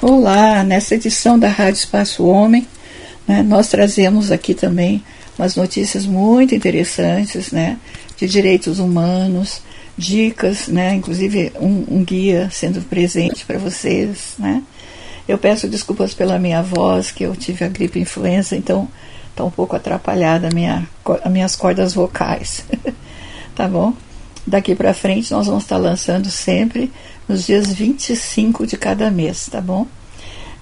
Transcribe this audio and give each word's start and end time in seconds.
Olá, 0.00 0.62
nessa 0.62 0.94
edição 0.94 1.36
da 1.36 1.48
Rádio 1.48 1.80
Espaço 1.80 2.24
Homem, 2.24 2.68
né, 3.26 3.42
nós 3.42 3.66
trazemos 3.66 4.30
aqui 4.30 4.54
também 4.54 5.02
umas 5.36 5.56
notícias 5.56 6.06
muito 6.06 6.54
interessantes 6.54 7.50
né, 7.50 7.76
de 8.16 8.28
direitos 8.28 8.78
humanos, 8.78 9.60
dicas, 9.96 10.68
né, 10.68 10.94
inclusive 10.94 11.52
um, 11.60 11.84
um 11.90 12.04
guia 12.04 12.48
sendo 12.52 12.80
presente 12.82 13.44
para 13.44 13.58
vocês. 13.58 14.34
Né. 14.38 14.62
Eu 15.26 15.36
peço 15.36 15.66
desculpas 15.66 16.14
pela 16.14 16.38
minha 16.38 16.62
voz, 16.62 17.10
que 17.10 17.24
eu 17.24 17.34
tive 17.34 17.64
a 17.64 17.68
gripe 17.68 17.98
influenza, 17.98 18.54
então 18.54 18.86
está 19.30 19.42
um 19.42 19.50
pouco 19.50 19.74
atrapalhada 19.74 20.46
a 20.46 20.54
minha, 20.54 20.88
as 21.24 21.32
minhas 21.32 21.56
cordas 21.56 21.92
vocais. 21.92 22.64
tá 23.52 23.66
bom? 23.66 23.92
Daqui 24.46 24.76
para 24.76 24.94
frente 24.94 25.32
nós 25.32 25.48
vamos 25.48 25.64
estar 25.64 25.76
lançando 25.76 26.30
sempre 26.30 26.88
nos 27.28 27.46
dias 27.46 27.72
25 27.72 28.66
de 28.66 28.76
cada 28.76 29.10
mês, 29.10 29.48
tá 29.50 29.60
bom? 29.60 29.86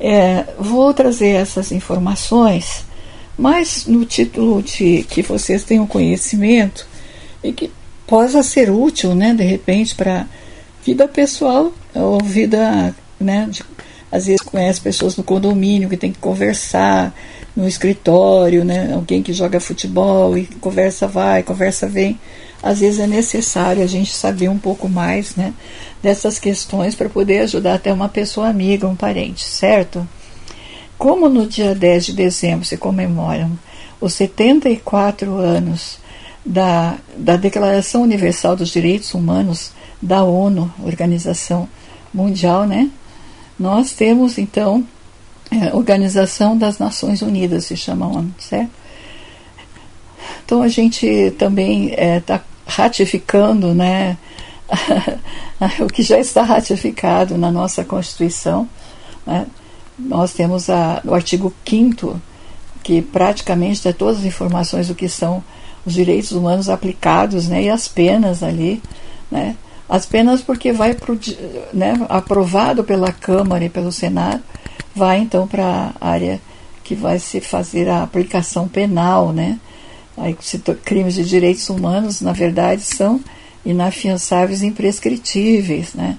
É, 0.01 0.45
vou 0.59 0.93
trazer 0.93 1.29
essas 1.29 1.73
informações, 1.73 2.85
mas 3.39 3.87
no 3.87 4.05
título 4.05 4.63
de 4.63 5.05
que 5.05 5.23
vocês 5.23 5.65
tenham 5.65 5.87
conhecimento 5.87 6.87
e 7.43 7.53
que 7.53 7.71
possa 8.07 8.43
ser 8.43 8.71
útil, 8.71 9.15
né, 9.15 9.33
de 9.33 9.45
repente, 9.45 9.95
para 9.95 10.27
vida 10.85 11.09
pessoal 11.09 11.73
ou 11.95 12.23
vida, 12.23 12.95
né, 13.19 13.49
de, 13.51 13.63
às 14.11 14.27
vezes 14.27 14.43
conhece 14.43 14.81
pessoas 14.81 15.17
no 15.17 15.25
condomínio 15.25 15.89
que 15.89 15.97
tem 15.97 16.13
que 16.13 16.19
conversar, 16.19 17.15
no 17.57 17.67
escritório, 17.67 18.65
né, 18.65 18.93
alguém 18.93 19.23
que 19.23 19.33
joga 19.33 19.59
futebol 19.59 20.37
e 20.37 20.45
conversa 20.61 21.09
vai, 21.09 21.43
conversa 21.43 21.87
vem 21.89 22.19
às 22.63 22.81
vezes 22.81 23.01
é 23.01 23.07
necessário 23.07 23.83
a 23.83 23.87
gente 23.87 24.15
saber 24.15 24.49
um 24.49 24.59
pouco 24.59 24.89
mais 24.89 25.37
né, 25.37 25.53
dessas 26.03 26.39
questões 26.39 26.95
para 26.95 27.09
poder 27.09 27.41
ajudar 27.41 27.75
até 27.75 27.93
uma 27.93 28.09
pessoa 28.09 28.49
amiga, 28.49 28.89
um 28.89 28.97
parente, 28.97 29.45
certo? 29.45 30.07
Como 30.99 31.29
no 31.29 31.47
dia 31.47 31.75
10 31.75 32.07
de 32.07 32.13
dezembro 32.13 32.65
se 32.65 32.77
comemoram 32.77 33.59
os 34.01 34.15
74 34.15 35.37
anos 35.37 35.99
da, 36.45 36.97
da 37.17 37.37
Declaração 37.37 38.03
Universal 38.03 38.57
dos 38.57 38.71
Direitos 38.71 39.13
Humanos 39.15 39.73
da 40.01 40.23
ONU, 40.23 40.73
Organização 40.83 41.69
Mundial, 42.13 42.67
né? 42.67 42.91
Nós 43.59 43.93
temos 43.93 44.39
então 44.39 44.87
é, 45.51 45.75
Organização 45.75 46.57
das 46.57 46.79
Nações 46.79 47.23
Unidas, 47.23 47.67
se 47.67 47.77
chama 47.77 48.07
ONU, 48.07 48.35
certo? 48.39 48.71
Então 50.47 50.63
a 50.63 50.69
gente 50.69 51.35
também 51.37 51.89
está 51.91 52.03
é, 52.03 52.21
tá 52.21 52.41
ratificando 52.65 53.75
né, 53.75 54.17
o 55.83 55.89
que 55.89 56.05
já 56.05 56.21
está 56.21 56.43
ratificado 56.43 57.37
na 57.37 57.51
nossa 57.51 57.85
Constituição. 57.85 58.69
Né? 59.27 59.45
Nós 59.99 60.33
temos 60.33 60.71
a, 60.71 61.03
o 61.05 61.13
artigo 61.13 61.53
5 61.69 62.21
que 62.85 63.03
praticamente 63.03 63.83
dá 63.83 63.93
todas 63.93 64.19
as 64.19 64.25
informações 64.25 64.87
do 64.87 64.95
que 64.95 65.09
são 65.09 65.43
os 65.85 65.93
direitos 65.93 66.31
humanos 66.31 66.69
aplicados 66.69 67.49
né, 67.49 67.65
e 67.65 67.69
as 67.69 67.89
penas 67.89 68.45
ali. 68.45 68.81
Né? 69.29 69.57
As 69.89 70.07
penas 70.07 70.43
porque 70.43 70.73
vai 70.73 70.95
pro, 70.95 71.19
né, 71.73 71.95
aprovado 72.09 72.85
pela 72.85 73.11
Câmara 73.11 73.65
e 73.65 73.69
pelo 73.69 73.91
Senado, 73.91 74.45
vai 74.95 75.19
então 75.19 75.45
para 75.49 75.93
a 76.01 76.09
área 76.09 76.41
que 76.85 76.95
vai 76.95 77.19
se 77.19 77.41
fazer 77.41 77.89
a 77.89 78.05
aplicação 78.05 78.69
penal, 78.69 79.33
né? 79.33 79.59
Crimes 80.85 81.15
de 81.15 81.25
direitos 81.25 81.69
humanos, 81.69 82.21
na 82.21 82.33
verdade, 82.33 82.83
são 82.83 83.21
inafiançáveis 83.65 84.63
e 84.63 84.67
imprescritíveis, 84.67 85.95
né? 85.95 86.17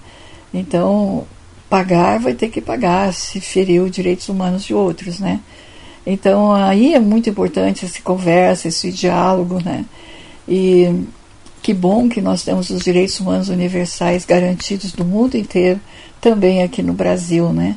Então, 0.54 1.26
pagar 1.70 2.20
vai 2.20 2.34
ter 2.34 2.50
que 2.50 2.62
pagar 2.62 3.14
se 3.14 3.40
feriu 3.40 3.90
direitos 3.90 4.30
humanos 4.30 4.64
de 4.64 4.74
outros, 4.74 5.20
né? 5.20 5.40
Então, 6.06 6.54
aí 6.54 6.94
é 6.94 7.00
muito 7.00 7.30
importante 7.30 7.86
essa 7.86 8.02
conversa, 8.02 8.68
esse 8.68 8.92
diálogo, 8.92 9.62
né? 9.64 9.86
E 10.48 11.04
que 11.62 11.74
bom 11.74 12.08
que 12.08 12.22
nós 12.22 12.44
temos 12.44 12.70
os 12.70 12.84
direitos 12.84 13.20
humanos 13.20 13.50
universais 13.50 14.24
garantidos 14.24 14.94
no 14.94 15.04
mundo 15.04 15.36
inteiro, 15.36 15.82
também 16.22 16.64
aqui 16.64 16.82
no 16.82 16.94
Brasil, 16.94 17.52
né? 17.52 17.76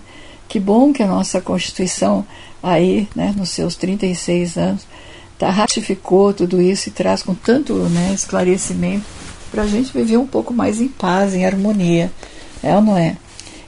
Que 0.49 0.61
bom 0.61 0.93
que 0.93 1.03
a 1.03 1.07
nossa 1.07 1.41
Constituição 1.41 2.25
aí, 2.63 3.09
né, 3.15 3.35
nos 3.37 3.51
seus 3.51 3.75
36 3.77 4.57
anos, 4.57 4.87
tá, 5.41 5.51
ratificou 5.51 6.35
tudo 6.35 6.61
isso 6.61 6.91
e 6.91 6.93
traz 6.93 7.23
com 7.23 7.35
tanto 7.35 7.73
né, 7.75 8.13
esclarecimento 8.15 9.07
para 9.51 9.63
a 9.63 9.67
gente 9.67 9.91
viver 9.91 10.19
um 10.19 10.27
pouco 10.27 10.53
mais 10.53 10.81
em 10.81 10.87
paz, 10.87 11.35
em 11.35 11.47
harmonia. 11.47 12.13
É 12.63 12.77
ou 12.77 12.83
não 12.83 12.97
é? 12.97 13.17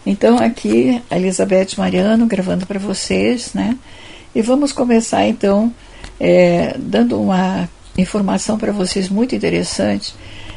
Então, 0.04 0.38
aqui, 0.38 1.02
a 1.10 1.16
Elizabeth 1.16 1.68
Mariano 1.78 2.26
gravando 2.26 2.66
para 2.66 2.78
vocês, 2.78 3.54
né? 3.54 3.78
E 4.34 4.42
vamos 4.42 4.70
começar, 4.70 5.26
então, 5.26 5.72
é, 6.20 6.76
dando 6.78 7.20
uma 7.20 7.68
informação 7.96 8.58
para 8.58 8.70
vocês 8.70 9.08
muito 9.08 9.34
interessante, 9.34 10.14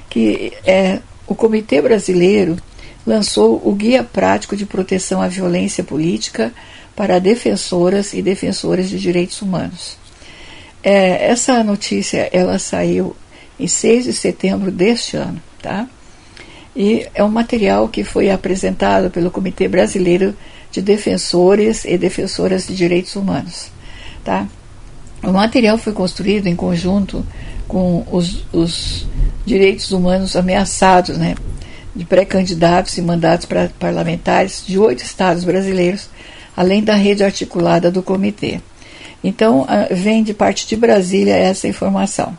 que 0.10 0.52
é, 0.66 1.00
o 1.28 1.34
Comitê 1.34 1.82
Brasileiro 1.82 2.58
lançou 3.06 3.62
o 3.64 3.74
Guia 3.74 4.04
Prático 4.04 4.56
de 4.56 4.66
Proteção 4.66 5.22
à 5.22 5.28
Violência 5.28 5.84
Política 5.84 6.52
para 6.96 7.20
defensoras 7.20 8.14
e 8.14 8.22
defensores 8.22 8.90
de 8.90 9.00
direitos 9.00 9.42
humanos. 9.42 10.05
É, 10.86 11.32
essa 11.32 11.64
notícia 11.64 12.30
ela 12.32 12.60
saiu 12.60 13.16
em 13.60 13.68
6 13.68 14.04
de 14.04 14.14
setembro 14.14 14.70
deste 14.70 15.18
ano, 15.18 15.42
tá? 15.60 15.88
E 16.76 17.08
é 17.16 17.24
um 17.24 17.28
material 17.28 17.88
que 17.90 18.04
foi 18.04 18.30
apresentado 18.30 19.10
pelo 19.10 19.32
Comitê 19.32 19.68
Brasileiro 19.68 20.38
de 20.72 20.84
Defensores 20.84 21.86
e 21.86 21.98
Defensoras 21.98 22.68
de 22.68 22.76
Direitos 22.76 23.16
Humanos, 23.16 23.72
tá? 24.24 24.48
O 25.24 25.32
material 25.32 25.80
foi 25.80 25.92
construído 25.92 26.46
em 26.46 26.56
conjunto 26.56 27.26
com 27.68 28.06
os, 28.12 28.46
os 28.54 29.08
direitos 29.44 29.92
humanos 29.92 30.36
ameaçados, 30.36 31.18
né? 31.18 31.34
De 31.96 32.06
pré-candidatos 32.06 32.96
e 32.96 33.02
mandatos 33.02 33.48
pra, 33.48 33.72
parlamentares 33.80 34.64
de 34.68 34.78
oito 34.78 35.02
estados 35.02 35.44
brasileiros, 35.46 36.10
além 36.56 36.84
da 36.84 36.94
rede 36.94 37.24
articulada 37.24 37.90
do 37.90 38.04
comitê. 38.04 38.62
Então, 39.28 39.66
ah, 39.68 39.88
vem 39.90 40.22
de 40.22 40.36
parte 40.36 40.68
de 40.68 40.76
Brasília 40.76 41.36
essa 41.36 41.68
informação. 41.68 42.38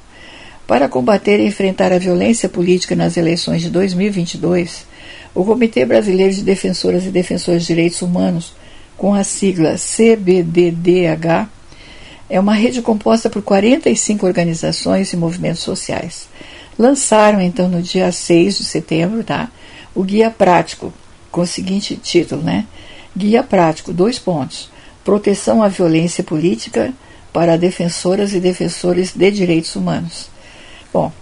Para 0.68 0.88
combater 0.88 1.40
e 1.40 1.46
enfrentar 1.46 1.92
a 1.92 1.98
violência 1.98 2.48
política 2.48 2.94
nas 2.94 3.16
eleições 3.16 3.60
de 3.60 3.70
2022, 3.70 4.86
o 5.34 5.44
Comitê 5.44 5.84
Brasileiro 5.84 6.32
de 6.32 6.44
Defensoras 6.44 7.04
e 7.04 7.08
Defensores 7.08 7.62
de 7.62 7.66
Direitos 7.66 8.02
Humanos, 8.02 8.54
com 8.96 9.12
a 9.12 9.24
sigla 9.24 9.74
CBDDH, 9.74 11.48
é 12.30 12.38
uma 12.38 12.54
rede 12.54 12.80
composta 12.80 13.28
por 13.28 13.42
45 13.42 14.24
organizações 14.24 15.12
e 15.12 15.16
movimentos 15.16 15.62
sociais. 15.62 16.28
Lançaram, 16.78 17.40
então, 17.40 17.68
no 17.68 17.82
dia 17.82 18.12
6 18.12 18.58
de 18.58 18.64
setembro, 18.64 19.24
tá, 19.24 19.50
o 19.92 20.04
Guia 20.04 20.30
Prático, 20.30 20.92
com 21.32 21.40
o 21.40 21.46
seguinte 21.48 21.96
título, 21.96 22.42
né? 22.42 22.64
Guia 23.16 23.42
Prático, 23.42 23.92
dois 23.92 24.20
pontos 24.20 24.75
proteção 25.06 25.62
à 25.62 25.68
violência 25.68 26.24
política 26.24 26.92
para 27.32 27.56
defensoras 27.56 28.34
e 28.34 28.40
defensores 28.40 29.12
de 29.14 29.30
direitos 29.30 29.76
humanos. 29.76 30.28
Bom, 30.92 31.12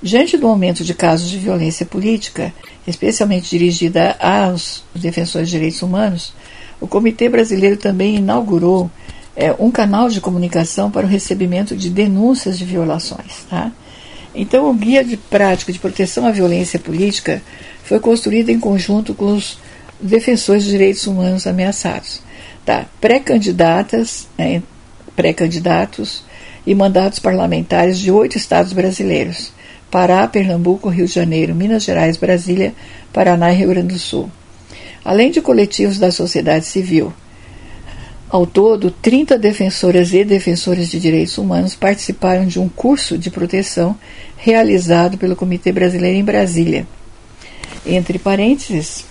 diante 0.00 0.38
do 0.38 0.46
aumento 0.46 0.84
de 0.84 0.94
casos 0.94 1.28
de 1.28 1.38
violência 1.38 1.84
política, 1.84 2.54
especialmente 2.86 3.50
dirigida 3.50 4.16
aos 4.20 4.84
defensores 4.94 5.48
de 5.48 5.56
direitos 5.56 5.82
humanos, 5.82 6.32
o 6.80 6.86
Comitê 6.86 7.28
Brasileiro 7.28 7.76
também 7.76 8.14
inaugurou 8.14 8.88
é, 9.34 9.52
um 9.58 9.72
canal 9.72 10.08
de 10.08 10.20
comunicação 10.20 10.88
para 10.88 11.04
o 11.04 11.10
recebimento 11.10 11.76
de 11.76 11.90
denúncias 11.90 12.56
de 12.56 12.64
violações. 12.64 13.44
Tá? 13.50 13.72
Então, 14.32 14.70
o 14.70 14.74
Guia 14.74 15.02
de 15.02 15.16
Prática 15.16 15.72
de 15.72 15.80
Proteção 15.80 16.26
à 16.26 16.30
Violência 16.30 16.78
Política 16.78 17.42
foi 17.82 17.98
construído 17.98 18.50
em 18.50 18.60
conjunto 18.60 19.14
com 19.14 19.34
os 19.34 19.58
defensores 20.00 20.62
de 20.62 20.70
direitos 20.70 21.08
humanos 21.08 21.44
ameaçados 21.44 22.20
tá, 22.64 22.86
pré-candidatas, 23.00 24.28
né, 24.38 24.62
pré-candidatos 25.14 26.24
e 26.66 26.74
mandatos 26.74 27.18
parlamentares 27.18 27.98
de 27.98 28.10
oito 28.10 28.36
estados 28.36 28.72
brasileiros: 28.72 29.52
Pará, 29.90 30.26
Pernambuco, 30.26 30.88
Rio 30.88 31.06
de 31.06 31.12
Janeiro, 31.12 31.54
Minas 31.54 31.84
Gerais, 31.84 32.16
Brasília, 32.16 32.74
Paraná 33.12 33.52
e 33.52 33.56
Rio 33.56 33.68
Grande 33.68 33.94
do 33.94 33.98
Sul. 33.98 34.30
Além 35.04 35.30
de 35.30 35.40
coletivos 35.40 35.98
da 35.98 36.10
sociedade 36.10 36.64
civil. 36.64 37.12
Ao 38.30 38.46
todo, 38.46 38.90
30 38.90 39.36
defensoras 39.36 40.14
e 40.14 40.24
defensores 40.24 40.88
de 40.88 40.98
direitos 40.98 41.36
humanos 41.36 41.74
participaram 41.74 42.46
de 42.46 42.58
um 42.58 42.66
curso 42.66 43.18
de 43.18 43.30
proteção 43.30 43.94
realizado 44.38 45.18
pelo 45.18 45.36
Comitê 45.36 45.70
Brasileiro 45.70 46.16
em 46.16 46.24
Brasília. 46.24 46.86
Entre 47.84 48.18
parênteses, 48.18 49.04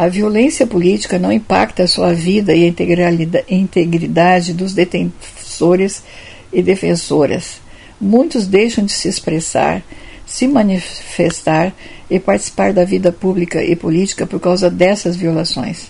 a 0.00 0.08
violência 0.08 0.66
política 0.66 1.18
não 1.18 1.30
impacta 1.30 1.84
a 1.84 2.12
vida 2.14 2.54
e 2.54 2.64
a 2.64 3.54
integridade 3.54 4.54
dos 4.54 4.72
defensores 4.72 6.02
e 6.50 6.62
defensoras. 6.62 7.60
Muitos 8.00 8.46
deixam 8.46 8.82
de 8.82 8.92
se 8.92 9.08
expressar, 9.08 9.82
se 10.24 10.48
manifestar 10.48 11.74
e 12.08 12.18
participar 12.18 12.72
da 12.72 12.82
vida 12.82 13.12
pública 13.12 13.62
e 13.62 13.76
política 13.76 14.26
por 14.26 14.40
causa 14.40 14.70
dessas 14.70 15.16
violações. 15.16 15.88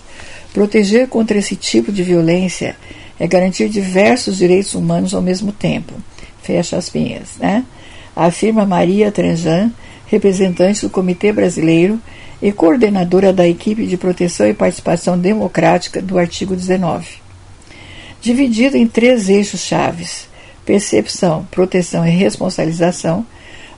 Proteger 0.53 1.07
contra 1.07 1.37
esse 1.37 1.55
tipo 1.55 1.89
de 1.89 2.03
violência 2.03 2.75
é 3.17 3.25
garantir 3.25 3.69
diversos 3.69 4.39
direitos 4.39 4.75
humanos 4.75 5.13
ao 5.13 5.21
mesmo 5.21 5.53
tempo. 5.53 5.93
Fecha 6.43 6.75
as 6.75 6.89
pinhas, 6.89 7.37
né? 7.39 7.63
Afirma 8.13 8.65
Maria 8.65 9.09
Tranjan, 9.09 9.71
representante 10.11 10.81
do 10.81 10.89
Comitê 10.89 11.31
Brasileiro 11.31 11.97
e 12.41 12.51
coordenadora 12.51 13.31
da 13.31 13.47
equipe 13.47 13.87
de 13.87 13.95
proteção 13.95 14.45
e 14.45 14.53
participação 14.53 15.17
democrática 15.17 16.01
do 16.01 16.19
artigo 16.19 16.53
19. 16.53 17.07
Dividido 18.19 18.75
em 18.75 18.85
três 18.85 19.29
eixos 19.29 19.61
chaves: 19.61 20.27
percepção, 20.65 21.47
proteção 21.49 22.05
e 22.05 22.11
responsabilização, 22.11 23.25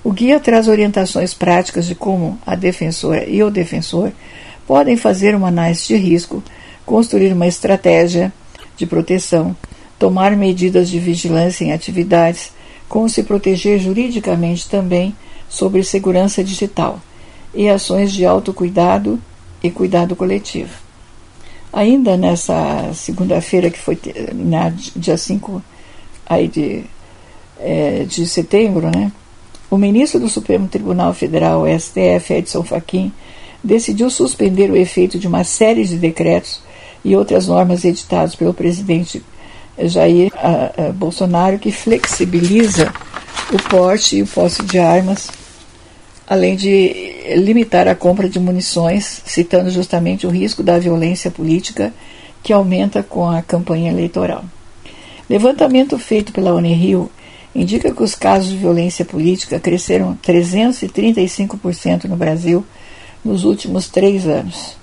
o 0.04 0.12
guia 0.12 0.40
traz 0.40 0.68
orientações 0.68 1.36
práticas 1.36 1.86
de 1.86 1.94
como 1.94 2.40
a 2.48 2.56
defensora 2.56 3.26
e 3.30 3.44
o 3.44 3.52
defensor 3.52 4.12
podem 4.66 4.98
fazer 4.98 5.36
uma 5.36 5.50
análise 5.50 5.88
de 5.88 5.96
risco, 5.96 6.44
construir 6.84 7.32
uma 7.32 7.46
estratégia 7.46 8.34
de 8.76 8.88
proteção, 8.88 9.56
tomar 10.00 10.36
medidas 10.36 10.90
de 10.90 11.00
vigilância 11.00 11.64
em 11.64 11.72
atividades, 11.72 12.52
como 12.90 13.08
se 13.08 13.22
proteger 13.22 13.80
juridicamente 13.80 14.68
também 14.68 15.16
sobre 15.54 15.84
segurança 15.84 16.44
digital 16.44 17.00
e 17.54 17.70
ações 17.70 18.12
de 18.12 18.26
autocuidado 18.26 19.20
e 19.62 19.70
cuidado 19.70 20.16
coletivo. 20.16 20.74
Ainda 21.72 22.18
nessa 22.18 22.92
segunda-feira, 22.94 23.70
que 23.70 23.78
foi 23.78 23.98
dia 24.96 25.16
5 25.16 25.62
aí 26.26 26.48
de, 26.48 26.84
é, 27.60 28.04
de 28.04 28.26
setembro, 28.28 28.90
né, 28.90 29.12
o 29.70 29.78
ministro 29.78 30.20
do 30.20 30.28
Supremo 30.28 30.68
Tribunal 30.68 31.14
Federal, 31.14 31.66
STF, 31.68 32.34
Edson 32.34 32.64
Fachin, 32.64 33.14
decidiu 33.64 34.10
suspender 34.10 34.72
o 34.72 34.76
efeito 34.76 35.20
de 35.20 35.28
uma 35.28 35.44
série 35.44 35.86
de 35.86 35.98
decretos 35.98 36.62
e 37.06 37.16
outras 37.16 37.48
normas 37.48 37.86
editados 37.86 38.34
pelo 38.36 38.56
presidente 38.56 39.24
Jair 39.78 40.32
a, 40.36 40.88
a 40.88 40.92
Bolsonaro, 40.92 41.60
que 41.60 41.72
flexibiliza 41.72 42.92
o 43.52 43.70
porte 43.70 44.18
e 44.18 44.24
o 44.24 44.28
posse 44.28 44.64
de 44.64 44.80
armas 44.80 45.30
além 46.28 46.56
de 46.56 47.36
limitar 47.36 47.88
a 47.88 47.96
compra 47.96 48.30
de 48.30 48.40
munições, 48.40 49.22
citando 49.26 49.70
justamente 49.70 50.26
o 50.26 50.30
risco 50.30 50.64
da 50.64 50.80
violência 50.80 51.30
política 51.30 51.94
que 52.42 52.54
aumenta 52.54 53.04
com 53.04 53.30
a 53.30 53.42
campanha 53.42 53.92
eleitoral. 53.92 54.44
Levantamento 55.30 55.98
feito 55.98 56.34
pela 56.34 56.54
Unirio 56.54 57.10
indica 57.56 57.92
que 57.92 58.04
os 58.04 58.16
casos 58.16 58.50
de 58.50 58.58
violência 58.58 59.06
política 59.06 59.60
cresceram 59.60 60.18
335% 60.24 62.06
no 62.06 62.16
Brasil 62.16 62.66
nos 63.24 63.46
últimos 63.46 63.88
três 63.88 64.28
anos. 64.28 64.76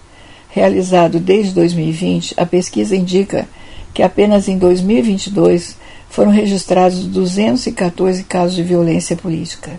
Realizado 0.49 1.21
desde 1.21 1.53
2020, 1.53 2.35
a 2.37 2.47
pesquisa 2.47 2.97
indica 2.97 3.49
que 3.93 4.03
apenas 4.03 4.49
em 4.49 4.57
2022 4.57 5.77
foram 6.09 6.31
registrados 6.31 7.05
214 7.07 8.25
casos 8.25 8.57
de 8.57 8.63
violência 8.63 9.15
política. 9.17 9.71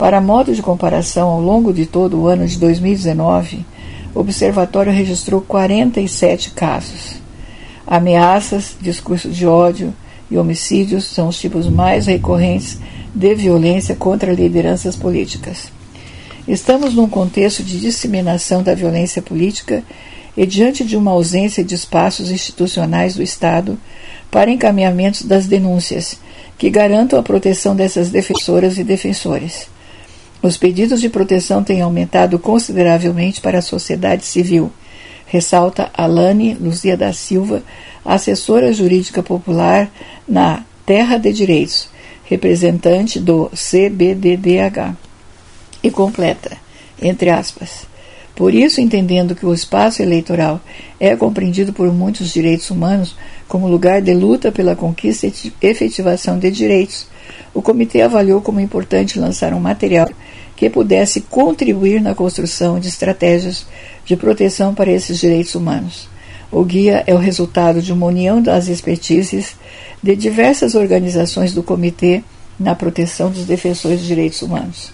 Para 0.00 0.18
modo 0.18 0.54
de 0.54 0.62
comparação, 0.62 1.28
ao 1.28 1.42
longo 1.42 1.74
de 1.74 1.84
todo 1.84 2.18
o 2.18 2.26
ano 2.26 2.46
de 2.46 2.56
2019, 2.58 3.66
o 4.14 4.20
observatório 4.20 4.90
registrou 4.90 5.42
47 5.42 6.52
casos. 6.52 7.16
Ameaças, 7.86 8.74
discursos 8.80 9.36
de 9.36 9.46
ódio 9.46 9.92
e 10.30 10.38
homicídios 10.38 11.04
são 11.04 11.28
os 11.28 11.38
tipos 11.38 11.68
mais 11.68 12.06
recorrentes 12.06 12.78
de 13.14 13.34
violência 13.34 13.94
contra 13.94 14.32
lideranças 14.32 14.96
políticas. 14.96 15.70
Estamos 16.48 16.94
num 16.94 17.06
contexto 17.06 17.62
de 17.62 17.78
disseminação 17.78 18.62
da 18.62 18.74
violência 18.74 19.20
política 19.20 19.84
e 20.34 20.46
diante 20.46 20.82
de 20.82 20.96
uma 20.96 21.10
ausência 21.10 21.62
de 21.62 21.74
espaços 21.74 22.30
institucionais 22.30 23.16
do 23.16 23.22
Estado 23.22 23.78
para 24.30 24.50
encaminhamentos 24.50 25.20
das 25.20 25.46
denúncias 25.46 26.18
que 26.56 26.70
garantam 26.70 27.18
a 27.18 27.22
proteção 27.22 27.76
dessas 27.76 28.08
defensoras 28.08 28.78
e 28.78 28.82
defensores. 28.82 29.68
Os 30.42 30.56
pedidos 30.56 31.02
de 31.02 31.10
proteção 31.10 31.62
têm 31.62 31.82
aumentado 31.82 32.38
consideravelmente 32.38 33.42
para 33.42 33.58
a 33.58 33.62
sociedade 33.62 34.24
civil, 34.24 34.72
ressalta 35.26 35.90
Alane 35.92 36.54
Luzia 36.54 36.96
da 36.96 37.12
Silva, 37.12 37.62
assessora 38.02 38.72
jurídica 38.72 39.22
popular 39.22 39.90
na 40.26 40.64
Terra 40.86 41.18
de 41.18 41.30
Direitos, 41.30 41.90
representante 42.24 43.20
do 43.20 43.50
CBDDH. 43.50 44.96
E 45.82 45.90
completa, 45.90 46.56
entre 47.00 47.28
aspas. 47.28 47.86
Por 48.34 48.54
isso, 48.54 48.80
entendendo 48.80 49.34
que 49.34 49.44
o 49.44 49.52
espaço 49.52 50.02
eleitoral 50.02 50.58
é 50.98 51.14
compreendido 51.14 51.74
por 51.74 51.92
muitos 51.92 52.32
direitos 52.32 52.70
humanos 52.70 53.14
como 53.46 53.68
lugar 53.68 54.00
de 54.00 54.14
luta 54.14 54.50
pela 54.50 54.74
conquista 54.74 55.26
e 55.26 55.52
efetivação 55.60 56.38
de 56.38 56.50
direitos, 56.50 57.06
o 57.52 57.60
comitê 57.60 58.00
avaliou 58.00 58.40
como 58.40 58.60
importante 58.60 59.18
lançar 59.18 59.52
um 59.52 59.60
material 59.60 60.08
que 60.60 60.68
pudesse 60.68 61.22
contribuir 61.22 62.02
na 62.02 62.14
construção 62.14 62.78
de 62.78 62.86
estratégias 62.86 63.64
de 64.04 64.14
proteção 64.14 64.74
para 64.74 64.90
esses 64.90 65.18
direitos 65.18 65.54
humanos. 65.54 66.06
O 66.52 66.62
guia 66.62 67.02
é 67.06 67.14
o 67.14 67.16
resultado 67.16 67.80
de 67.80 67.94
uma 67.94 68.04
união 68.04 68.42
das 68.42 68.68
expertises 68.68 69.56
de 70.02 70.14
diversas 70.14 70.74
organizações 70.74 71.54
do 71.54 71.62
Comitê 71.62 72.22
na 72.58 72.74
proteção 72.74 73.30
dos 73.30 73.46
defensores 73.46 74.02
de 74.02 74.06
direitos 74.06 74.42
humanos. 74.42 74.92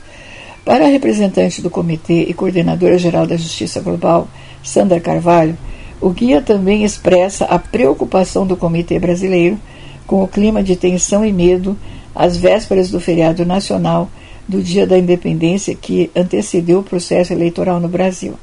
Para 0.65 0.85
a 0.85 0.89
representante 0.89 1.61
do 1.61 1.69
Comitê 1.69 2.23
e 2.29 2.33
coordenadora 2.33 2.97
geral 2.97 3.27
da 3.27 3.37
Justiça 3.37 3.81
Global, 3.81 4.29
Sandra 4.63 5.01
Carvalho, 5.01 5.59
o 6.01 6.11
guia 6.11 6.41
também 6.41 6.85
expressa 6.85 7.45
a 7.47 7.59
preocupação 7.59 8.47
do 8.47 8.57
Comitê 8.57 9.01
brasileiro 9.01 9.59
com 10.07 10.23
o 10.23 10.29
clima 10.29 10.63
de 10.63 10.77
tensão 10.77 11.25
e 11.25 11.33
medo 11.33 11.77
às 12.15 12.37
vésperas 12.37 12.89
do 12.89 13.01
feriado 13.01 13.45
nacional 13.45 14.09
do 14.47 14.63
Dia 14.63 14.87
da 14.87 14.99
Independência 14.99 15.75
que 15.75 16.11
antecedeu 16.15 16.81
o 16.81 16.83
processo 16.83 17.33
eleitoral 17.33 17.81
no 17.81 17.89
Brasil, 17.89 18.35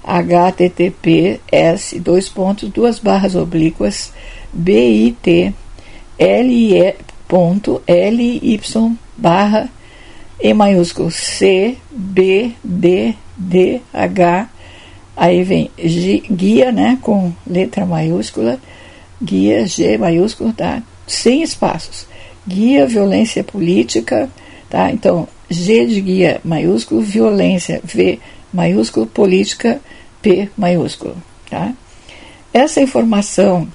https 0.04 1.94
dois 2.00 2.28
pontos 2.28 2.68
duas 2.68 3.00
barras 3.00 3.34
oblíquas 3.34 4.12
bit 4.52 5.52
li 6.16 6.94
ponto 7.26 7.82
ly 7.88 8.60
barra 9.16 9.68
e 10.40 10.54
maiúsculo 10.54 11.10
c 11.10 11.76
b 11.90 12.52
d 12.62 13.16
d 13.36 13.80
h. 13.92 14.48
Aí 15.16 15.42
vem 15.42 15.68
guia 16.30 16.70
né 16.70 16.96
com 17.02 17.32
letra 17.44 17.84
maiúscula. 17.84 18.60
Guia 19.20 19.66
g 19.66 19.98
maiúsculo 19.98 20.52
tá? 20.52 20.80
Sem 21.08 21.42
espaços. 21.42 22.06
Guia 22.46 22.86
violência 22.86 23.42
política 23.42 24.30
tá? 24.68 24.92
Então 24.92 25.26
G 25.50 25.84
de 25.84 26.00
guia 26.00 26.40
maiúsculo, 26.44 27.00
violência 27.00 27.80
V 27.82 28.20
maiúsculo, 28.52 29.06
política 29.06 29.80
P 30.22 30.48
maiúsculo. 30.56 31.16
Tá? 31.50 31.74
Essa 32.52 32.80
informação 32.80 33.66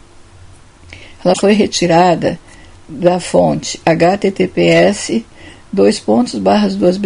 ela 1.24 1.36
foi 1.36 1.54
retirada 1.54 2.40
da 2.88 3.20
fonte 3.20 3.82
https 3.84 5.24
dois 5.74 6.00
pontos 6.00 6.40
barras 6.40 6.76
duas 6.76 6.98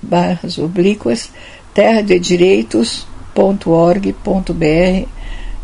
barras 0.00 0.56
oblíquas 0.56 1.28
terra 1.74 2.00
de 2.00 2.18
direitos.org.br 2.18 5.08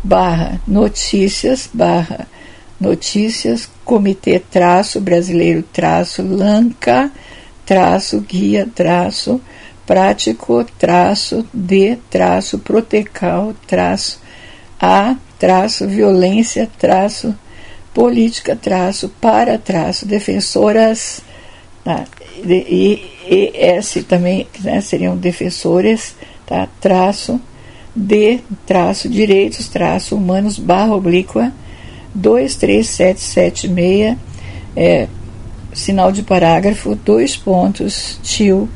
barra 0.03 0.61
notícias 0.67 1.69
barra 1.73 2.27
notícias 2.79 3.69
comitê 3.85 4.37
traço 4.37 4.99
brasileiro 4.99 5.63
traço 5.63 6.21
lanca 6.21 7.09
traço, 7.65 8.21
guia, 8.21 8.67
traço, 8.73 9.41
prático, 9.85 10.65
traço, 10.77 11.45
de, 11.53 11.97
traço, 12.09 12.59
protecal, 12.59 13.53
traço, 13.67 14.19
a, 14.79 15.15
traço, 15.39 15.87
violência, 15.87 16.69
traço, 16.77 17.35
política, 17.93 18.55
traço, 18.55 19.09
para, 19.21 19.57
traço, 19.57 20.05
defensoras, 20.05 21.21
tá? 21.83 22.05
e, 22.45 23.01
e 23.29 23.51
S 23.55 24.03
também 24.03 24.47
né, 24.61 24.81
seriam 24.81 25.15
defensores, 25.15 26.15
tá? 26.45 26.67
traço, 26.79 27.39
de, 27.95 28.39
traço, 28.65 29.07
direitos, 29.07 29.67
traço, 29.67 30.15
humanos, 30.15 30.57
barra 30.57 30.95
oblíqua, 30.95 31.53
23776, 32.15 34.17
é, 34.75 35.07
sinal 35.73 36.11
de 36.11 36.23
parágrafo, 36.23 36.95
dois 36.95 37.35
pontos, 37.35 38.19
tio, 38.23 38.69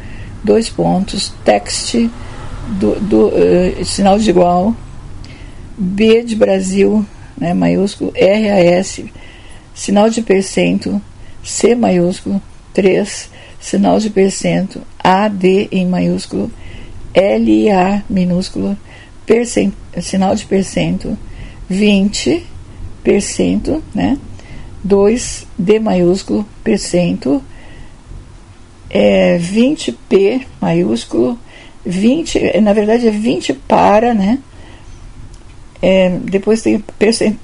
dois 0.43 0.69
pontos, 0.69 1.33
text, 1.43 1.95
do, 2.79 2.99
do 2.99 3.27
uh, 3.27 3.85
sinal 3.85 4.19
de 4.19 4.29
igual, 4.29 4.75
B 5.77 6.23
de 6.23 6.35
Brasil, 6.35 7.05
né, 7.37 7.53
maiúsculo, 7.53 8.11
RAS, 8.15 9.01
sinal 9.73 10.09
de 10.09 10.21
percento, 10.21 11.01
C 11.43 11.75
maiúsculo, 11.75 12.41
3, 12.73 13.29
sinal 13.59 13.99
de 13.99 14.09
percento, 14.09 14.81
AD 15.03 15.69
em 15.71 15.87
maiúsculo, 15.87 16.51
LA 17.15 18.03
minúsculo, 18.09 18.77
percent, 19.25 19.73
sinal 20.01 20.35
de 20.35 20.45
percento, 20.45 21.17
20, 21.69 22.45
percento, 23.03 23.83
né? 23.93 24.17
2 24.87 25.45
D 25.57 25.79
maiúsculo, 25.79 26.45
percento, 26.63 27.43
é 28.89 29.37
20P 29.37 30.43
maiúsculo, 30.61 31.37
20, 31.85 32.59
na 32.61 32.71
verdade 32.71 33.07
é 33.07 33.11
20 33.11 33.53
para, 33.53 34.13
né? 34.13 34.39
É, 35.81 36.09
depois 36.23 36.61
tem 36.61 36.83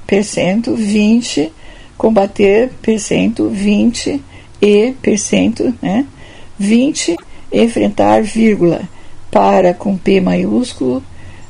percento, 0.08 0.76
20, 0.76 1.52
combater, 1.98 2.72
percento, 2.82 3.50
20, 3.50 4.22
e, 4.62 4.94
percento, 5.02 5.74
né? 5.82 6.06
20, 6.58 7.18
enfrentar, 7.52 8.24
vírgula, 8.24 8.82
para 9.30 9.74
com 9.74 9.98
P 9.98 10.22
maiúsculo, 10.22 11.04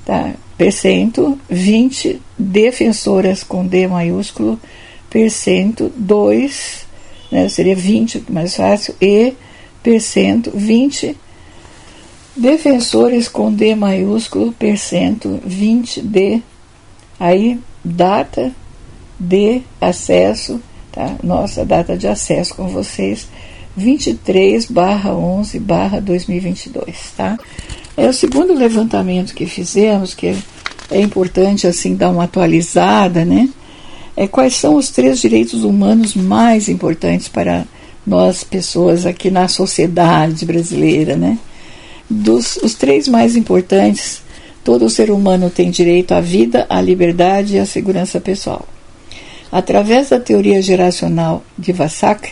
tá? 0.04 0.34
percento, 0.58 1.38
20 1.50 2.22
defensoras 2.38 3.44
com 3.44 3.66
D 3.66 3.88
maiúsculo, 3.88 4.60
percento, 5.14 5.94
2, 5.96 6.88
né, 7.32 7.48
seria 7.48 7.76
20, 7.76 8.24
mais 8.30 8.56
fácil, 8.56 8.96
e 9.00 9.36
percento, 9.84 10.52
20 10.56 11.16
defensores 12.36 13.28
com 13.30 13.54
D 13.54 13.76
maiúsculo, 13.76 14.52
percento, 14.54 15.40
20 15.46 16.02
D, 16.02 16.42
aí 17.20 17.60
data 17.86 18.52
de 19.20 19.62
acesso, 19.80 20.60
tá? 20.92 21.16
Nossa 21.22 21.64
data 21.64 21.96
de 21.96 22.08
acesso 22.08 22.56
com 22.56 22.68
vocês, 22.68 23.28
23 23.78 24.66
barra 24.66 25.14
11 25.14 25.60
barra 25.60 26.02
2022, 26.02 27.12
tá? 27.16 27.38
É 27.96 28.08
o 28.08 28.14
segundo 28.14 28.52
levantamento 28.52 29.36
que 29.36 29.46
fizemos, 29.46 30.16
que 30.16 30.36
é 30.90 31.00
importante 31.00 31.68
assim 31.68 31.96
dar 31.96 32.10
uma 32.10 32.24
atualizada, 32.24 33.24
né? 33.24 33.48
É 34.16 34.28
quais 34.28 34.56
são 34.56 34.76
os 34.76 34.90
três 34.90 35.20
direitos 35.20 35.64
humanos 35.64 36.16
mais 36.16 36.70
importantes 36.70 37.28
para 37.28 37.66
nós 38.06 38.44
pessoas 38.44 39.06
aqui 39.06 39.32
na 39.32 39.48
sociedade 39.48 40.46
brasileira, 40.46 41.16
né? 41.16 41.38
Dos 42.10 42.58
os 42.58 42.76
três 42.76 43.08
mais 43.08 43.36
importantes, 43.36 44.22
todo 44.64 44.90
ser 44.90 45.10
humano 45.10 45.50
tem 45.50 45.72
direito 45.72 46.14
à 46.14 46.22
vida, 46.22 46.66
à 46.70 46.80
liberdade 46.82 47.56
e 47.56 47.60
à 47.60 47.66
segurança 47.66 48.20
pessoal. 48.20 48.68
Através 49.52 50.10
da 50.10 50.20
teoria 50.20 50.62
geracional 50.62 51.44
de 51.58 51.72
Vassak, 51.72 52.32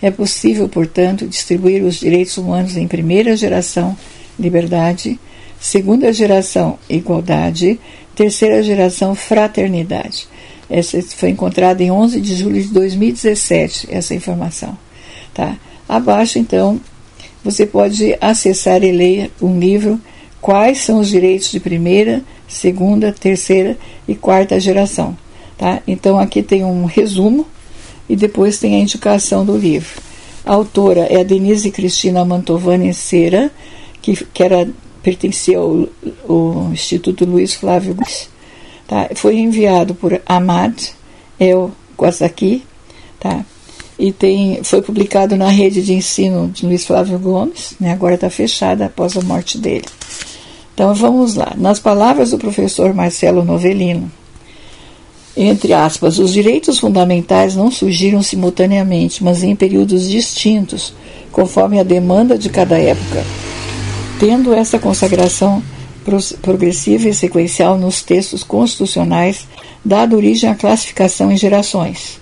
é 0.00 0.10
possível, 0.10 0.68
portanto, 0.68 1.26
distribuir 1.26 1.82
os 1.82 1.96
direitos 1.96 2.36
humanos 2.36 2.76
em 2.76 2.86
primeira 2.86 3.36
geração 3.36 3.96
liberdade, 4.38 5.18
segunda 5.58 6.12
geração, 6.12 6.78
igualdade, 6.88 7.80
terceira 8.14 8.62
geração, 8.62 9.14
fraternidade. 9.14 10.28
Essa 10.70 11.00
foi 11.02 11.30
encontrada 11.30 11.82
em 11.82 11.90
11 11.90 12.20
de 12.20 12.34
julho 12.36 12.60
de 12.60 12.68
2017, 12.68 13.88
essa 13.90 14.14
informação. 14.14 14.76
Tá? 15.32 15.56
Abaixo, 15.88 16.38
então, 16.38 16.80
você 17.42 17.64
pode 17.64 18.16
acessar 18.20 18.82
e 18.82 18.92
ler 18.92 19.30
um 19.40 19.58
livro 19.58 20.00
Quais 20.40 20.78
são 20.78 21.00
os 21.00 21.08
direitos 21.08 21.50
de 21.50 21.58
primeira, 21.58 22.22
segunda, 22.46 23.12
terceira 23.12 23.76
e 24.06 24.14
quarta 24.14 24.60
geração. 24.60 25.16
Tá? 25.56 25.82
Então, 25.86 26.18
aqui 26.18 26.42
tem 26.42 26.64
um 26.64 26.84
resumo 26.84 27.46
e 28.08 28.14
depois 28.14 28.58
tem 28.58 28.76
a 28.76 28.78
indicação 28.78 29.44
do 29.44 29.56
livro. 29.56 30.00
A 30.44 30.54
autora 30.54 31.00
é 31.10 31.20
a 31.20 31.24
Denise 31.24 31.70
Cristina 31.70 32.24
Mantovani 32.24 32.94
Cera, 32.94 33.50
que, 34.00 34.24
que 34.32 34.42
era, 34.42 34.68
pertencia 35.02 35.58
ao, 35.58 35.88
ao 36.28 36.70
Instituto 36.72 37.24
Luiz 37.24 37.54
Flávio 37.54 37.94
Gomes, 37.94 38.30
tá? 38.88 39.08
foi 39.14 39.38
enviado 39.38 39.94
por 39.94 40.20
Ahmad 40.26 40.74
El 41.38 41.70
Guazaki, 41.96 42.64
tá? 43.20 43.44
e 43.96 44.10
tem, 44.10 44.64
foi 44.64 44.82
publicado 44.82 45.36
na 45.36 45.48
rede 45.48 45.82
de 45.82 45.94
ensino 45.94 46.48
de 46.48 46.66
Luiz 46.66 46.84
Flávio 46.84 47.18
Gomes, 47.18 47.74
né? 47.78 47.92
agora 47.92 48.16
está 48.16 48.28
fechada 48.28 48.86
após 48.86 49.16
a 49.16 49.20
morte 49.20 49.58
dele. 49.58 49.84
Então 50.74 50.94
vamos 50.94 51.34
lá. 51.34 51.52
Nas 51.56 51.78
palavras 51.78 52.30
do 52.30 52.38
professor 52.38 52.92
Marcelo 52.94 53.44
Novelino, 53.44 54.10
entre 55.36 55.72
aspas, 55.72 56.18
os 56.18 56.32
direitos 56.32 56.80
fundamentais 56.80 57.54
não 57.54 57.70
surgiram 57.70 58.22
simultaneamente, 58.22 59.22
mas 59.22 59.44
em 59.44 59.54
períodos 59.54 60.08
distintos, 60.08 60.92
conforme 61.30 61.78
a 61.78 61.84
demanda 61.84 62.36
de 62.36 62.48
cada 62.48 62.76
época 62.76 63.22
tendo 64.18 64.52
essa 64.52 64.78
consagração 64.78 65.62
progressiva 66.40 67.08
e 67.08 67.14
sequencial 67.14 67.76
nos 67.78 68.02
textos 68.02 68.42
constitucionais 68.42 69.46
dado 69.84 70.16
origem 70.16 70.50
à 70.50 70.54
classificação 70.54 71.30
em 71.30 71.36
gerações. 71.36 72.20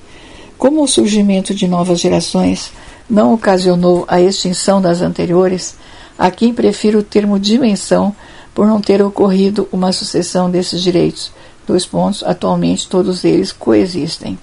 Como 0.59 0.83
o 0.83 0.89
surgimento 0.89 1.55
de 1.55 1.69
novas 1.69 2.01
gerações 2.01 2.73
não 3.09 3.35
ocasionou 3.35 4.05
a 4.09 4.21
extinção 4.21 4.81
das 4.81 5.01
anteriores, 5.01 5.77
aqui 6.19 6.53
prefiro 6.53 7.01
o 7.01 7.03
termo 7.03 7.39
dimensão 7.39 8.15
por 8.55 8.67
não 8.67 8.81
ter 8.81 9.03
ocorrido 9.03 9.69
uma 9.71 9.93
sucessão 9.93 10.51
desses 10.51 10.83
direitos. 10.83 11.31
Dois 11.67 11.85
pontos, 11.85 12.23
atualmente 12.23 12.89
todos 12.89 13.25
eles 13.25 13.53
coexistem. 13.53 14.39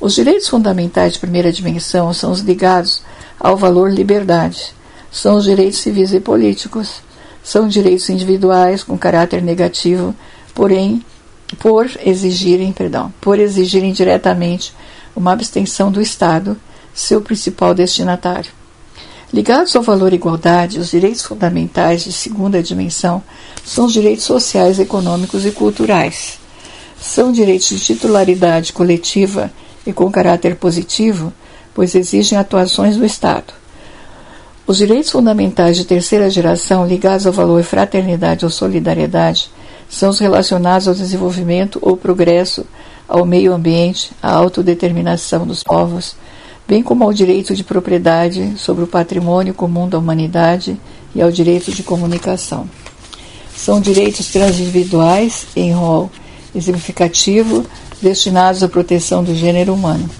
Os 0.00 0.14
direitos 0.14 0.48
fundamentais 0.48 1.14
de 1.14 1.18
primeira 1.18 1.52
dimensão 1.52 2.12
são 2.12 2.30
os 2.30 2.40
ligados 2.40 3.02
ao 3.38 3.56
valor 3.56 3.90
liberdade, 3.90 4.74
são 5.10 5.36
os 5.36 5.44
direitos 5.44 5.78
civis 5.78 6.12
e 6.12 6.20
políticos. 6.20 7.00
São 7.48 7.66
direitos 7.66 8.10
individuais 8.10 8.84
com 8.84 8.98
caráter 8.98 9.40
negativo, 9.40 10.14
porém, 10.54 11.02
por 11.58 11.90
exigirem, 12.04 12.72
perdão, 12.72 13.10
por 13.22 13.38
exigirem 13.38 13.90
diretamente 13.90 14.74
uma 15.16 15.32
abstenção 15.32 15.90
do 15.90 15.98
Estado, 15.98 16.60
seu 16.92 17.22
principal 17.22 17.72
destinatário. 17.72 18.52
Ligados 19.32 19.74
ao 19.74 19.82
valor 19.82 20.12
igualdade, 20.12 20.78
os 20.78 20.90
direitos 20.90 21.22
fundamentais 21.22 22.04
de 22.04 22.12
segunda 22.12 22.62
dimensão 22.62 23.22
são 23.64 23.86
os 23.86 23.94
direitos 23.94 24.26
sociais, 24.26 24.78
econômicos 24.78 25.46
e 25.46 25.50
culturais. 25.50 26.38
São 27.00 27.32
direitos 27.32 27.70
de 27.70 27.80
titularidade 27.80 28.74
coletiva 28.74 29.50
e 29.86 29.92
com 29.94 30.10
caráter 30.10 30.56
positivo, 30.56 31.32
pois 31.72 31.94
exigem 31.94 32.36
atuações 32.36 32.98
do 32.98 33.06
Estado. 33.06 33.54
Os 34.68 34.76
direitos 34.76 35.10
fundamentais 35.10 35.78
de 35.78 35.86
terceira 35.86 36.28
geração 36.28 36.86
ligados 36.86 37.26
ao 37.26 37.32
valor 37.32 37.62
fraternidade 37.62 38.44
ou 38.44 38.50
solidariedade 38.50 39.50
são 39.88 40.10
os 40.10 40.18
relacionados 40.18 40.86
ao 40.86 40.92
desenvolvimento 40.92 41.78
ou 41.80 41.96
progresso, 41.96 42.66
ao 43.08 43.24
meio 43.24 43.54
ambiente, 43.54 44.10
à 44.22 44.30
autodeterminação 44.30 45.46
dos 45.46 45.62
povos, 45.62 46.16
bem 46.68 46.82
como 46.82 47.02
ao 47.02 47.14
direito 47.14 47.54
de 47.54 47.64
propriedade 47.64 48.58
sobre 48.58 48.84
o 48.84 48.86
patrimônio 48.86 49.54
comum 49.54 49.88
da 49.88 49.98
humanidade 49.98 50.78
e 51.14 51.22
ao 51.22 51.32
direito 51.32 51.72
de 51.72 51.82
comunicação. 51.82 52.68
São 53.56 53.80
direitos 53.80 54.26
transindividuais 54.26 55.46
em 55.56 55.72
rol 55.72 56.10
exemplificativo 56.54 57.64
destinados 58.02 58.62
à 58.62 58.68
proteção 58.68 59.24
do 59.24 59.34
gênero 59.34 59.72
humano. 59.72 60.10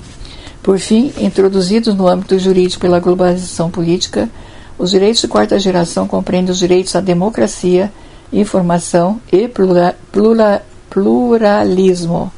Por 0.68 0.78
fim, 0.78 1.12
introduzidos 1.16 1.94
no 1.94 2.06
âmbito 2.06 2.38
jurídico 2.38 2.82
pela 2.82 3.00
globalização 3.00 3.70
política, 3.70 4.28
os 4.76 4.90
direitos 4.90 5.22
de 5.22 5.26
quarta 5.26 5.58
geração 5.58 6.06
compreendem 6.06 6.52
os 6.52 6.58
direitos 6.58 6.94
à 6.94 7.00
democracia, 7.00 7.90
informação 8.30 9.18
e 9.32 9.48
plura, 9.48 9.96
plura, 10.12 10.62
pluralismo. 10.90 12.30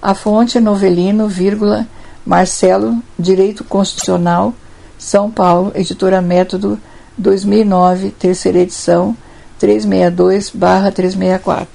A 0.00 0.14
fonte 0.14 0.56
é 0.56 0.62
Novelino, 0.62 1.28
vírgula, 1.28 1.86
Marcelo, 2.24 2.96
Direito 3.18 3.64
Constitucional, 3.64 4.54
São 4.96 5.30
Paulo, 5.30 5.72
editora 5.74 6.22
Método, 6.22 6.80
2009, 7.18 8.12
terceira 8.12 8.60
edição, 8.60 9.14
362-364. 9.60 11.66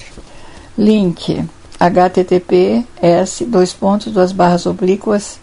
Link 0.76 1.46
https 1.80 3.44
dois 3.48 3.72
pontos 3.72 4.12
duas 4.12 4.32
barras 4.32 4.66
oblíquas 4.66 5.40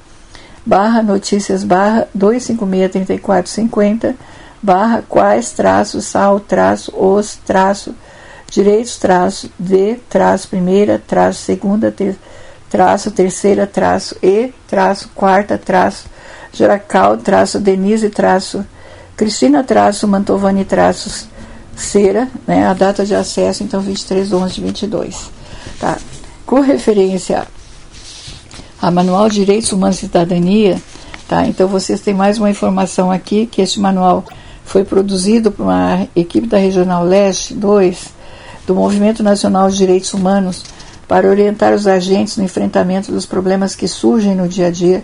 barra 0.65 1.03
notícias 1.03 1.63
barra 1.65 2.09
2563450 2.17 4.15
barra 4.63 5.05
quais 5.09 5.51
traço 5.53 6.01
sal 6.01 6.41
traço 6.41 6.91
os 6.97 7.37
traço 7.37 7.95
direitos 8.51 8.97
traço 8.97 9.51
de 9.59 9.97
traço 10.09 10.49
primeira 10.49 10.99
traço 11.07 11.43
segunda 11.43 11.93
ter, 11.93 12.17
traço 12.71 13.11
terceira 13.11 13.67
traço 13.67 14.17
e 14.23 14.53
traço 14.67 15.11
quarta 15.15 15.57
traço 15.59 16.07
Jaracal 16.53 17.17
traço 17.19 17.59
Denise 17.59 18.11
traço 18.11 18.65
Cristina 19.17 19.65
traço 19.65 20.07
Mantovani 20.07 20.65
traços 20.65 21.29
Cera, 21.79 22.29
né, 22.45 22.67
a 22.67 22.75
data 22.75 23.07
de 23.07 23.15
acesso, 23.15 23.63
então 23.63 23.81
23 23.81 24.29
de 24.29 24.35
11 24.35 24.55
de 24.55 24.61
22. 24.63 25.31
Tá? 25.79 25.97
Com 26.45 26.61
referência 26.61 27.47
a 28.83 28.91
Manual 28.91 29.29
de 29.29 29.37
Direitos 29.37 29.73
Humanos 29.73 29.97
e 29.99 30.01
Cidadania, 30.01 30.83
tá? 31.29 31.47
então 31.47 31.69
vocês 31.69 32.01
têm 32.01 32.15
mais 32.15 32.37
uma 32.39 32.51
informação 32.51 33.13
aqui, 33.13 33.47
que 33.47 33.63
este 33.63 33.79
manual 33.79 34.25
foi 34.65 34.85
produzido 34.85 35.53
por 35.53 35.63
uma 35.63 36.09
equipe 36.17 36.49
da 36.49 36.59
Regional 36.59 37.05
Leste 37.05 37.55
2, 37.55 38.09
do 38.67 38.75
Movimento 38.75 39.23
Nacional 39.23 39.71
de 39.71 39.77
Direitos 39.77 40.13
Humanos, 40.13 40.65
para 41.09 41.29
orientar 41.29 41.73
os 41.73 41.87
agentes 41.87 42.37
no 42.37 42.45
enfrentamento 42.45 43.11
dos 43.11 43.27
problemas 43.27 43.75
que 43.75 43.89
surgem 43.89 44.37
no 44.37 44.47
dia 44.47 44.69
a 44.69 44.71
dia 44.71 45.03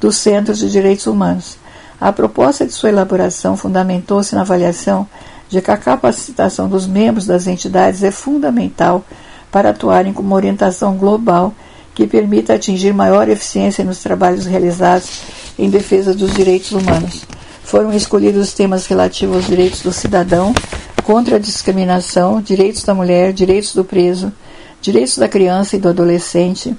dos 0.00 0.16
Centros 0.16 0.58
de 0.58 0.68
Direitos 0.68 1.06
Humanos 1.06 1.56
a 2.00 2.12
proposta 2.12 2.66
de 2.66 2.72
sua 2.72 2.90
elaboração 2.90 3.56
fundamentou-se 3.56 4.34
na 4.34 4.42
avaliação 4.42 5.08
de 5.48 5.60
que 5.60 5.70
a 5.70 5.76
capacitação 5.76 6.68
dos 6.68 6.86
membros 6.86 7.26
das 7.26 7.46
entidades 7.46 8.02
é 8.02 8.10
fundamental 8.10 9.04
para 9.50 9.70
atuarem 9.70 10.12
com 10.12 10.22
uma 10.22 10.36
orientação 10.36 10.96
global 10.96 11.54
que 11.94 12.06
permita 12.06 12.54
atingir 12.54 12.92
maior 12.92 13.28
eficiência 13.28 13.84
nos 13.84 14.00
trabalhos 14.00 14.46
realizados 14.46 15.22
em 15.58 15.70
defesa 15.70 16.12
dos 16.12 16.34
direitos 16.34 16.72
humanos. 16.72 17.24
Foram 17.62 17.92
escolhidos 17.92 18.48
os 18.48 18.52
temas 18.52 18.86
relativos 18.86 19.36
aos 19.36 19.46
direitos 19.46 19.80
do 19.80 19.92
cidadão, 19.92 20.52
contra 21.04 21.36
a 21.36 21.38
discriminação, 21.38 22.42
direitos 22.42 22.82
da 22.82 22.94
mulher, 22.94 23.32
direitos 23.32 23.74
do 23.74 23.84
preso, 23.84 24.32
direitos 24.84 25.16
da 25.16 25.26
criança 25.26 25.76
e 25.76 25.78
do 25.78 25.88
adolescente, 25.88 26.76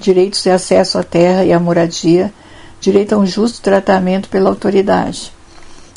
direitos 0.00 0.42
de 0.42 0.50
acesso 0.50 0.98
à 0.98 1.04
terra 1.04 1.44
e 1.44 1.52
à 1.52 1.60
moradia, 1.60 2.34
direito 2.80 3.14
a 3.14 3.16
um 3.16 3.24
justo 3.24 3.62
tratamento 3.62 4.28
pela 4.28 4.50
autoridade. 4.50 5.32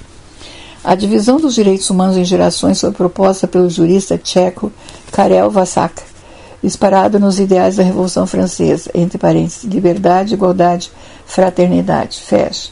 A 0.84 0.96
divisão 0.96 1.40
dos 1.40 1.54
direitos 1.54 1.88
humanos 1.92 2.18
em 2.18 2.26
gerações 2.26 2.82
foi 2.82 2.92
proposta 2.92 3.48
pelo 3.48 3.70
jurista 3.70 4.18
tcheco 4.18 4.72
Karel 5.12 5.52
Vassak, 5.52 6.02
disparado 6.64 7.20
nos 7.20 7.40
ideais 7.40 7.76
da 7.76 7.84
Revolução 7.84 8.26
Francesa, 8.26 8.90
entre 8.96 9.20
parênteses, 9.20 9.64
liberdade, 9.64 10.34
igualdade, 10.34 10.92
fraternidade. 11.24 12.20
Fecha. 12.22 12.70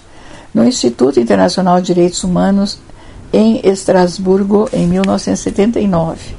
No 0.52 0.66
Instituto 0.66 1.20
Internacional 1.20 1.80
de 1.80 1.94
Direitos 1.94 2.24
Humanos, 2.24 2.80
em 3.32 3.62
Estrasburgo, 3.64 4.68
em 4.74 4.88
1979. 4.88 6.36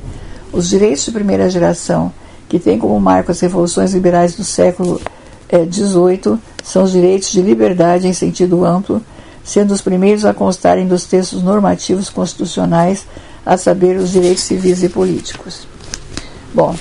Os 0.52 0.68
direitos 0.68 1.04
de 1.04 1.12
primeira 1.12 1.48
geração, 1.48 2.12
que 2.48 2.58
têm 2.58 2.80
como 2.80 2.98
marco 2.98 3.30
as 3.30 3.38
revoluções 3.38 3.94
liberais 3.94 4.34
do 4.34 4.42
século 4.42 5.00
XVIII, 5.48 6.34
eh, 6.34 6.38
são 6.64 6.82
os 6.82 6.90
direitos 6.90 7.30
de 7.30 7.40
liberdade 7.40 8.08
em 8.08 8.12
sentido 8.12 8.64
amplo, 8.64 9.00
sendo 9.44 9.72
os 9.72 9.80
primeiros 9.80 10.24
a 10.24 10.34
constarem 10.34 10.86
dos 10.86 11.04
textos 11.04 11.42
normativos 11.42 12.08
constitucionais, 12.08 13.06
a 13.44 13.56
saber, 13.56 13.96
os 13.96 14.12
direitos 14.12 14.44
civis 14.44 14.82
e 14.82 14.88
políticos. 14.88 15.66
Bom, 16.52 16.76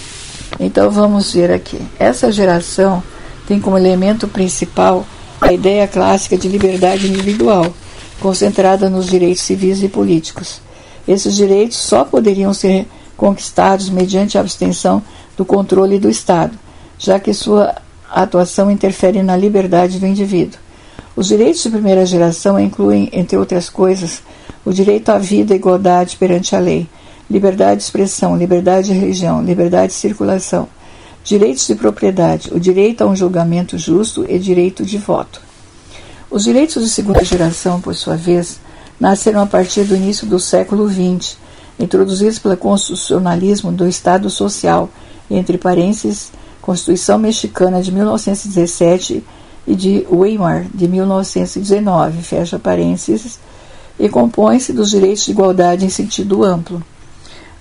então 0.60 0.89
vamos 0.91 1.34
ver 1.34 1.52
aqui. 1.52 1.80
Essa 1.98 2.32
geração 2.32 3.02
tem 3.48 3.60
como 3.60 3.78
elemento 3.78 4.28
principal 4.28 5.06
a 5.41 5.54
ideia 5.54 5.88
clássica 5.88 6.38
de 6.38 6.48
liberdade 6.48 7.08
individual, 7.08 7.74
concentrada 8.19 8.89
nos 8.89 9.08
direitos 9.08 9.43
civis 9.43 9.82
e 9.82 9.88
políticos. 9.88 10.62
Esses 11.08 11.36
direitos 11.36 11.78
só 11.78 12.04
poderiam 12.04 12.54
ser 12.54 12.88
conquistados 13.15 13.89
mediante 13.89 14.38
a 14.38 14.41
abstenção 14.41 15.02
do 15.36 15.45
controle 15.45 15.98
do 15.98 16.10
Estado, 16.10 16.58
já 16.98 17.19
que 17.19 17.34
sua 17.34 17.76
atuação 18.10 18.69
interfere 18.69 19.24
na 19.24 19.36
liberdade 19.36 20.00
do 20.00 20.06
indivíduo. 20.06 20.60
Os 21.19 21.27
direitos 21.27 21.62
de 21.62 21.69
primeira 21.69 22.05
geração 22.05 22.58
incluem, 22.58 23.10
entre 23.12 23.38
outras 23.38 23.69
coisas, 23.69 24.23
o 24.63 24.71
direito 24.71 25.10
à 25.10 25.17
vida 25.17 25.53
e 25.53 25.58
igualdade 25.58 26.15
perante 26.15 26.55
a 26.55 26.60
lei, 26.60 26.88
liberdade 27.29 27.79
de 27.79 27.84
expressão, 27.84 28.38
liberdade 28.38 28.88
de 28.88 28.97
religião, 28.97 29.43
liberdade 29.43 29.88
de 29.88 29.99
circulação, 29.99 30.69
direitos 31.21 31.67
de 31.67 31.75
propriedade, 31.75 32.53
o 32.53 32.58
direito 32.58 33.01
a 33.01 33.05
um 33.05 33.17
julgamento 33.17 33.77
justo 33.77 34.25
e 34.29 34.39
direito 34.39 34.86
de 34.86 34.97
voto. 34.97 35.41
Os 36.32 36.45
direitos 36.45 36.82
de 36.86 36.89
segunda 36.89 37.21
geração, 37.25 37.82
por 37.82 37.93
sua 37.95 38.15
vez, 38.15 38.58
nasceram 38.97 39.41
a 39.41 39.45
partir 39.45 39.84
do 39.84 39.97
início 39.97 40.25
do 40.25 40.39
século 40.39 40.88
XX, 40.89 41.36
introduzidos 41.77 42.39
pelo 42.39 42.55
constitucionalismo 42.55 43.73
do 43.73 43.86
Estado 43.89 44.29
Social, 44.29 44.89
entre 45.29 45.58
parênteses, 45.58 46.32
Constituição 46.62 47.19
Mexicana 47.19 47.82
de 47.82 47.91
1917 47.91 49.21
e 49.69 49.75
de 49.75 50.08
Weimar, 50.12 50.65
de 50.73 50.88
1919, 50.88 52.23
fecha 52.23 52.58
parênteses, 52.58 53.39
e 53.99 54.10
compõe-se 54.10 54.73
dos 54.73 54.89
direitos 54.89 55.25
de 55.25 55.32
igualdade 55.32 55.86
em 55.86 55.89
sentido 55.89 56.43
amplo. 56.43 56.82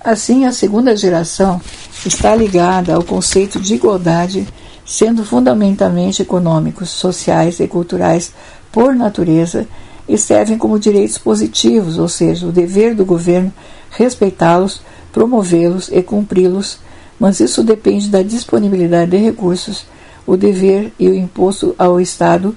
Assim, 0.03 0.47
a 0.47 0.53
segunda 0.53 0.97
geração 0.97 1.61
está 2.07 2.35
ligada 2.35 2.95
ao 2.95 3.05
conceito 3.05 3.61
de 3.61 3.75
igualdade, 3.75 4.49
sendo 4.87 5.23
fundamentalmente 5.23 6.23
econômicos, 6.23 6.89
sociais 6.89 7.61
e 7.61 7.69
culturais 7.69 8.33
por 8.73 8.95
natureza 8.95 9.69
e 10.09 10.17
servem 10.17 10.57
como 10.57 10.79
direitos 10.79 11.19
positivos, 11.19 11.99
ou 11.99 12.09
seja, 12.09 12.47
o 12.47 12.53
dever 12.53 12.95
do 12.95 13.05
governo 13.05 13.53
respeitá-los, 13.91 14.81
promovê-los 15.13 15.91
e 15.93 16.03
cumpri-los, 16.03 16.79
mas 17.21 17.39
isso 17.39 17.63
depende 17.63 18.09
da 18.09 18.23
disponibilidade 18.23 19.11
de 19.11 19.19
recursos 19.19 19.85
o 20.29 20.37
dever 20.37 20.93
e 20.99 21.09
o 21.09 21.15
imposto 21.15 21.75
ao 21.79 21.99
Estado 21.99 22.55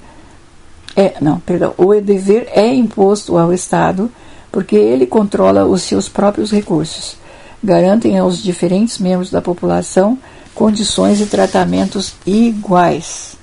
é, 0.94 1.14
não, 1.22 1.40
perdão, 1.40 1.74
o 1.78 1.94
dever 2.02 2.50
é 2.54 2.68
imposto 2.76 3.38
ao 3.38 3.54
Estado 3.54 4.12
porque 4.52 4.76
ele 4.76 5.06
controla 5.06 5.64
os 5.64 5.82
seus 5.84 6.10
próprios 6.10 6.52
recursos, 6.52 7.16
garantem 7.64 8.20
aos 8.20 8.44
diferentes 8.44 9.00
membros 9.00 9.32
da 9.32 9.42
população 9.42 10.20
condições 10.54 11.22
e 11.22 11.26
tratamentos 11.26 12.14
iguais. 12.26 13.38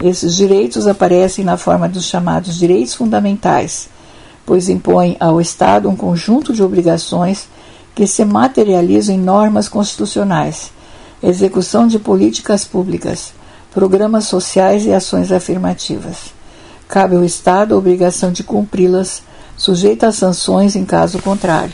Esses 0.00 0.36
direitos 0.36 0.86
aparecem 0.86 1.44
na 1.44 1.56
forma 1.56 1.88
dos 1.88 2.04
chamados 2.04 2.56
direitos 2.56 2.94
fundamentais, 2.94 3.88
pois 4.46 4.68
impõem 4.68 5.16
ao 5.18 5.40
Estado 5.40 5.88
um 5.88 5.96
conjunto 5.96 6.52
de 6.52 6.62
obrigações 6.62 7.48
que 7.96 8.06
se 8.06 8.24
materializam 8.24 9.16
em 9.16 9.18
normas 9.18 9.68
constitucionais, 9.68 10.70
execução 11.20 11.88
de 11.88 11.98
políticas 11.98 12.64
públicas, 12.64 13.34
programas 13.74 14.24
sociais 14.24 14.84
e 14.84 14.92
ações 14.92 15.32
afirmativas. 15.32 16.32
Cabe 16.88 17.16
ao 17.16 17.24
Estado 17.24 17.74
a 17.74 17.78
obrigação 17.78 18.30
de 18.30 18.42
cumpri-las, 18.42 19.22
sujeita 19.56 20.08
a 20.08 20.12
sanções 20.12 20.76
em 20.76 20.84
caso 20.84 21.18
contrário. 21.20 21.72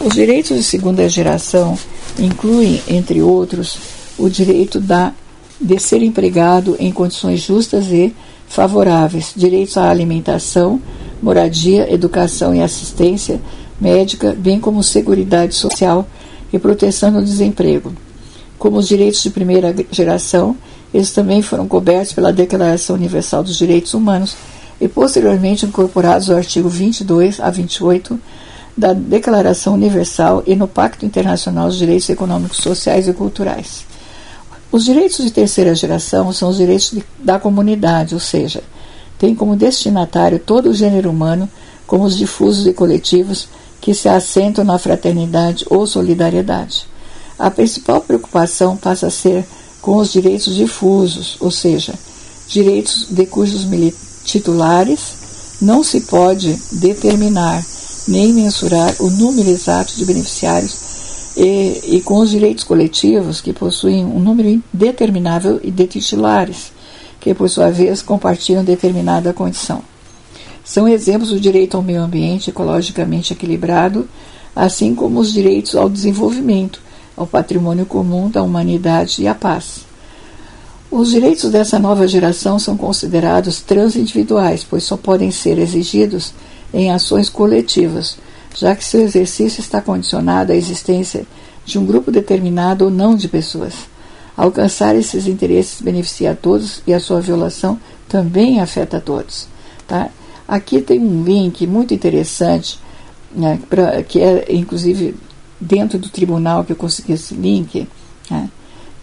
Os 0.00 0.14
direitos 0.14 0.56
de 0.56 0.62
segunda 0.62 1.08
geração 1.08 1.76
incluem, 2.18 2.80
entre 2.88 3.20
outros, 3.20 3.78
o 4.16 4.28
direito 4.28 4.80
da, 4.80 5.12
de 5.60 5.78
ser 5.78 6.02
empregado 6.02 6.76
em 6.78 6.92
condições 6.92 7.40
justas 7.40 7.86
e 7.86 8.14
favoráveis, 8.48 9.32
direitos 9.34 9.76
à 9.76 9.90
alimentação, 9.90 10.80
moradia, 11.22 11.92
educação 11.92 12.54
e 12.54 12.62
assistência 12.62 13.40
médica, 13.80 14.34
bem 14.36 14.60
como 14.60 14.82
seguridade 14.82 15.54
social 15.54 16.06
e 16.52 16.58
proteção 16.58 17.12
do 17.12 17.22
desemprego. 17.22 17.92
Como 18.58 18.76
os 18.76 18.88
direitos 18.88 19.22
de 19.22 19.30
primeira 19.30 19.74
geração, 19.90 20.56
eles 20.92 21.12
também 21.12 21.42
foram 21.42 21.68
cobertos 21.68 22.12
pela 22.12 22.32
Declaração 22.32 22.96
Universal 22.96 23.42
dos 23.42 23.56
Direitos 23.56 23.94
Humanos 23.94 24.36
e 24.80 24.88
posteriormente 24.88 25.66
incorporados 25.66 26.30
ao 26.30 26.36
artigo 26.36 26.68
22 26.68 27.40
a 27.40 27.50
28 27.50 28.18
da 28.76 28.92
Declaração 28.92 29.74
Universal 29.74 30.42
e 30.46 30.56
no 30.56 30.66
Pacto 30.66 31.04
Internacional 31.04 31.68
dos 31.68 31.76
Direitos 31.76 32.08
Econômicos, 32.08 32.58
Sociais 32.58 33.06
e 33.06 33.12
Culturais. 33.12 33.84
Os 34.72 34.84
direitos 34.84 35.24
de 35.24 35.30
terceira 35.30 35.74
geração 35.74 36.32
são 36.32 36.48
os 36.48 36.56
direitos 36.56 36.90
de, 36.90 37.04
da 37.18 37.38
comunidade, 37.38 38.14
ou 38.14 38.20
seja, 38.20 38.62
têm 39.18 39.34
como 39.34 39.56
destinatário 39.56 40.38
todo 40.38 40.70
o 40.70 40.74
gênero 40.74 41.10
humano, 41.10 41.48
como 41.86 42.04
os 42.04 42.16
difusos 42.16 42.66
e 42.66 42.72
coletivos 42.72 43.48
que 43.80 43.92
se 43.94 44.08
assentam 44.08 44.64
na 44.64 44.78
fraternidade 44.78 45.66
ou 45.68 45.86
solidariedade. 45.86 46.86
A 47.38 47.50
principal 47.50 48.00
preocupação 48.00 48.76
passa 48.76 49.08
a 49.08 49.10
ser 49.10 49.44
com 49.80 49.96
os 49.96 50.12
direitos 50.12 50.54
difusos, 50.54 51.36
ou 51.40 51.50
seja, 51.50 51.94
direitos 52.48 53.06
de 53.10 53.26
cujos 53.26 53.66
titulares 54.24 55.58
não 55.60 55.82
se 55.82 56.02
pode 56.02 56.56
determinar 56.72 57.64
nem 58.08 58.32
mensurar 58.32 58.94
o 58.98 59.10
número 59.10 59.48
exato 59.48 59.94
de 59.94 60.04
beneficiários 60.04 60.90
e, 61.36 61.96
e, 61.96 62.00
com 62.02 62.18
os 62.18 62.30
direitos 62.30 62.64
coletivos, 62.64 63.40
que 63.40 63.52
possuem 63.52 64.04
um 64.04 64.18
número 64.18 64.48
indeterminável 64.48 65.60
de 65.62 65.86
titulares, 65.86 66.72
que 67.20 67.32
por 67.34 67.48
sua 67.48 67.70
vez 67.70 68.02
compartilham 68.02 68.64
determinada 68.64 69.32
condição. 69.32 69.82
São 70.64 70.88
exemplos 70.88 71.30
do 71.30 71.40
direito 71.40 71.76
ao 71.76 71.82
meio 71.82 72.02
ambiente 72.02 72.50
ecologicamente 72.50 73.32
equilibrado, 73.32 74.08
assim 74.54 74.94
como 74.94 75.20
os 75.20 75.32
direitos 75.32 75.74
ao 75.74 75.88
desenvolvimento, 75.88 76.80
ao 77.20 77.26
patrimônio 77.26 77.84
comum 77.84 78.30
da 78.30 78.42
humanidade 78.42 79.22
e 79.22 79.28
à 79.28 79.34
paz. 79.34 79.84
Os 80.90 81.10
direitos 81.10 81.50
dessa 81.50 81.78
nova 81.78 82.08
geração 82.08 82.58
são 82.58 82.78
considerados 82.78 83.60
transindividuais, 83.60 84.66
pois 84.68 84.84
só 84.84 84.96
podem 84.96 85.30
ser 85.30 85.58
exigidos 85.58 86.32
em 86.72 86.90
ações 86.90 87.28
coletivas, 87.28 88.16
já 88.56 88.74
que 88.74 88.82
seu 88.82 89.02
exercício 89.02 89.60
está 89.60 89.82
condicionado 89.82 90.50
à 90.50 90.56
existência 90.56 91.26
de 91.66 91.78
um 91.78 91.84
grupo 91.84 92.10
determinado 92.10 92.86
ou 92.86 92.90
não 92.90 93.14
de 93.14 93.28
pessoas. 93.28 93.74
Alcançar 94.34 94.96
esses 94.96 95.26
interesses 95.26 95.82
beneficia 95.82 96.32
a 96.32 96.34
todos 96.34 96.80
e 96.86 96.94
a 96.94 97.00
sua 97.00 97.20
violação 97.20 97.78
também 98.08 98.60
afeta 98.60 98.96
a 98.96 99.00
todos. 99.00 99.46
Tá? 99.86 100.08
Aqui 100.48 100.80
tem 100.80 100.98
um 100.98 101.22
link 101.22 101.66
muito 101.66 101.92
interessante, 101.92 102.80
né, 103.30 103.60
pra, 103.68 104.02
que 104.02 104.20
é 104.20 104.46
inclusive 104.48 105.14
dentro 105.60 105.98
do 105.98 106.08
tribunal 106.08 106.64
que 106.64 106.72
eu 106.72 106.76
consegui 106.76 107.12
esse 107.12 107.34
link, 107.34 107.86
né, 108.30 108.48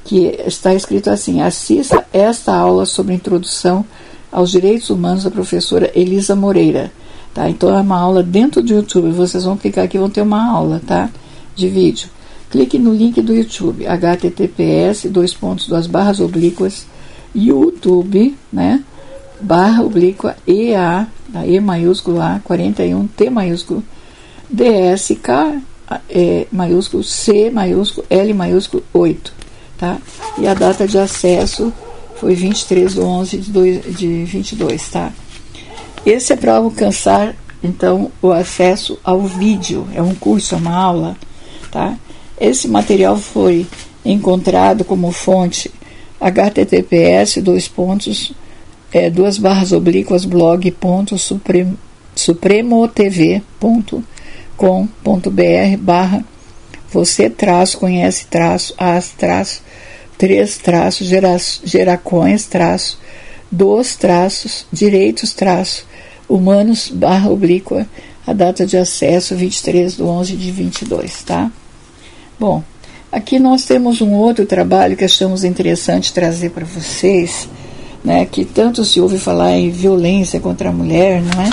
que 0.03 0.39
está 0.45 0.73
escrito 0.73 1.09
assim: 1.09 1.41
assista 1.41 2.05
esta 2.11 2.55
aula 2.55 2.85
sobre 2.85 3.13
introdução 3.13 3.85
aos 4.31 4.51
direitos 4.51 4.89
humanos 4.89 5.23
da 5.23 5.31
professora 5.31 5.91
Elisa 5.93 6.35
Moreira. 6.35 6.91
Tá? 7.33 7.49
Então 7.49 7.75
é 7.75 7.81
uma 7.81 7.99
aula 7.99 8.23
dentro 8.23 8.63
do 8.63 8.73
YouTube. 8.73 9.11
Vocês 9.11 9.43
vão 9.43 9.57
clicar 9.57 9.85
aqui 9.85 9.97
vão 9.97 10.09
ter 10.09 10.21
uma 10.21 10.49
aula 10.49 10.81
tá? 10.85 11.09
de 11.55 11.69
vídeo. 11.69 12.09
Clique 12.49 12.79
no 12.79 12.93
link 12.93 13.21
do 13.21 13.33
YouTube, 13.33 13.85
https, 13.85 15.05
dois 15.11 15.33
pontos, 15.33 15.67
duas 15.67 15.85
barras 15.85 16.21
oblíquas, 16.21 16.87
YouTube, 17.35 18.37
né? 18.51 18.81
Barra 19.41 19.83
oblíqua 19.83 20.37
EA, 20.47 21.07
tá? 21.31 21.45
E 21.45 21.59
maiúsculo 21.59 22.21
A, 22.21 22.39
41, 22.45 23.05
T 23.07 23.29
maiúsculo, 23.29 23.83
DSK 24.49 25.61
é, 26.09 26.47
maiúsculo, 26.51 27.03
C 27.03 27.49
maiúsculo, 27.49 28.05
L 28.09 28.33
maiúsculo 28.33 28.83
8. 28.93 29.33
Tá? 29.77 29.97
E 30.37 30.47
a 30.47 30.53
data 30.53 30.87
de 30.87 30.97
acesso 30.97 31.71
foi 32.15 32.33
23 32.35 32.93
de 32.93 32.99
11 32.99 33.37
de, 33.37 33.51
dois, 33.51 33.97
de 33.97 34.23
22. 34.25 34.89
Tá? 34.89 35.13
Esse 36.05 36.33
é 36.33 36.35
para 36.35 36.57
alcançar, 36.57 37.35
então, 37.63 38.11
o 38.21 38.31
acesso 38.31 38.99
ao 39.03 39.21
vídeo. 39.21 39.87
É 39.93 40.01
um 40.01 40.15
curso, 40.15 40.55
é 40.55 40.57
uma 40.57 40.75
aula. 40.75 41.15
Tá? 41.71 41.95
Esse 42.39 42.67
material 42.67 43.17
foi 43.17 43.65
encontrado 44.03 44.83
como 44.83 45.11
fonte 45.11 45.71
https 46.19 47.37
dois 47.43 47.67
pontos 47.67 48.33
é, 48.91 49.09
duas 49.09 49.37
barras 49.37 49.71
oblíquas 49.71 50.25
blog 50.25 50.71
ponto 50.71 51.17
supremo, 51.17 51.77
supremotv.com 52.15 54.01
com.br 54.57 55.77
barra 55.79 56.25
você 56.91 57.29
traço, 57.29 57.77
conhece 57.77 58.27
traço, 58.27 58.73
as 58.77 59.09
traço, 59.09 59.61
três 60.17 60.57
traços, 60.57 61.05
gera, 61.07 61.37
geracões 61.63 62.45
traço, 62.45 62.99
dos 63.51 63.95
traços, 63.95 64.65
direitos 64.71 65.33
traço, 65.33 65.85
humanos 66.27 66.89
barra 66.89 67.29
oblíqua, 67.29 67.85
a 68.25 68.33
data 68.33 68.65
de 68.65 68.77
acesso 68.77 69.35
23 69.35 69.97
de 69.97 70.03
11 70.03 70.35
de 70.35 70.51
22, 70.51 71.23
tá? 71.23 71.51
Bom, 72.39 72.63
aqui 73.11 73.39
nós 73.39 73.65
temos 73.65 74.01
um 74.01 74.13
outro 74.13 74.45
trabalho 74.45 74.97
que 74.97 75.05
achamos 75.05 75.43
interessante 75.43 76.13
trazer 76.13 76.51
para 76.51 76.65
vocês, 76.65 77.47
né, 78.03 78.25
que 78.25 78.45
tanto 78.45 78.83
se 78.85 78.99
ouve 78.99 79.17
falar 79.17 79.53
em 79.53 79.69
violência 79.69 80.39
contra 80.39 80.69
a 80.69 80.73
mulher, 80.73 81.21
não 81.21 81.43
é? 81.43 81.49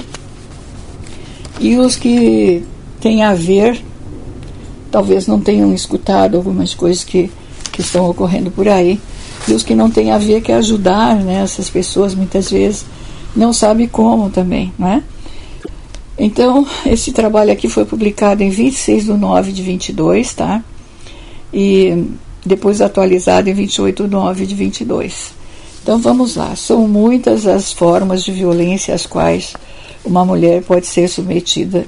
E 1.60 1.76
os 1.76 1.96
que 1.96 2.64
tem 3.04 3.22
a 3.22 3.34
ver, 3.34 3.84
talvez 4.90 5.26
não 5.26 5.38
tenham 5.38 5.74
escutado 5.74 6.38
algumas 6.38 6.72
coisas 6.72 7.04
que, 7.04 7.30
que 7.70 7.82
estão 7.82 8.08
ocorrendo 8.08 8.50
por 8.50 8.66
aí, 8.66 8.98
e 9.46 9.52
os 9.52 9.62
que 9.62 9.74
não 9.74 9.90
têm 9.90 10.10
a 10.10 10.16
ver, 10.16 10.40
que 10.40 10.50
é 10.50 10.54
ajudar 10.54 11.14
né, 11.16 11.42
essas 11.42 11.68
pessoas, 11.68 12.14
muitas 12.14 12.50
vezes 12.50 12.86
não 13.36 13.52
sabem 13.52 13.86
como 13.86 14.30
também, 14.30 14.72
não 14.78 14.88
é? 14.88 15.02
Então, 16.18 16.66
esse 16.86 17.12
trabalho 17.12 17.52
aqui 17.52 17.68
foi 17.68 17.84
publicado 17.84 18.42
em 18.42 18.48
26 18.48 19.04
de 19.04 19.12
9 19.12 19.52
de 19.52 19.62
22, 19.62 20.32
tá? 20.32 20.64
E 21.52 22.06
depois 22.42 22.80
atualizado 22.80 23.50
em 23.50 23.52
28 23.52 24.04
de 24.04 24.10
9 24.10 24.46
de 24.46 24.54
22. 24.54 25.34
Então 25.82 25.98
vamos 25.98 26.36
lá, 26.36 26.56
são 26.56 26.88
muitas 26.88 27.46
as 27.46 27.70
formas 27.70 28.24
de 28.24 28.32
violência 28.32 28.94
às 28.94 29.04
quais 29.04 29.52
uma 30.02 30.24
mulher 30.24 30.62
pode 30.62 30.86
ser 30.86 31.06
submetida 31.06 31.84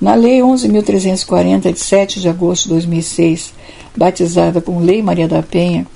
na 0.00 0.14
Lei 0.14 0.40
11.340, 0.40 1.72
de 1.72 1.78
7 1.78 2.20
de 2.20 2.28
agosto 2.28 2.64
de 2.64 2.70
2006, 2.70 3.52
batizada 3.96 4.60
como 4.60 4.80
Lei 4.80 5.02
Maria 5.02 5.28
da 5.28 5.42
Penha, 5.42 5.86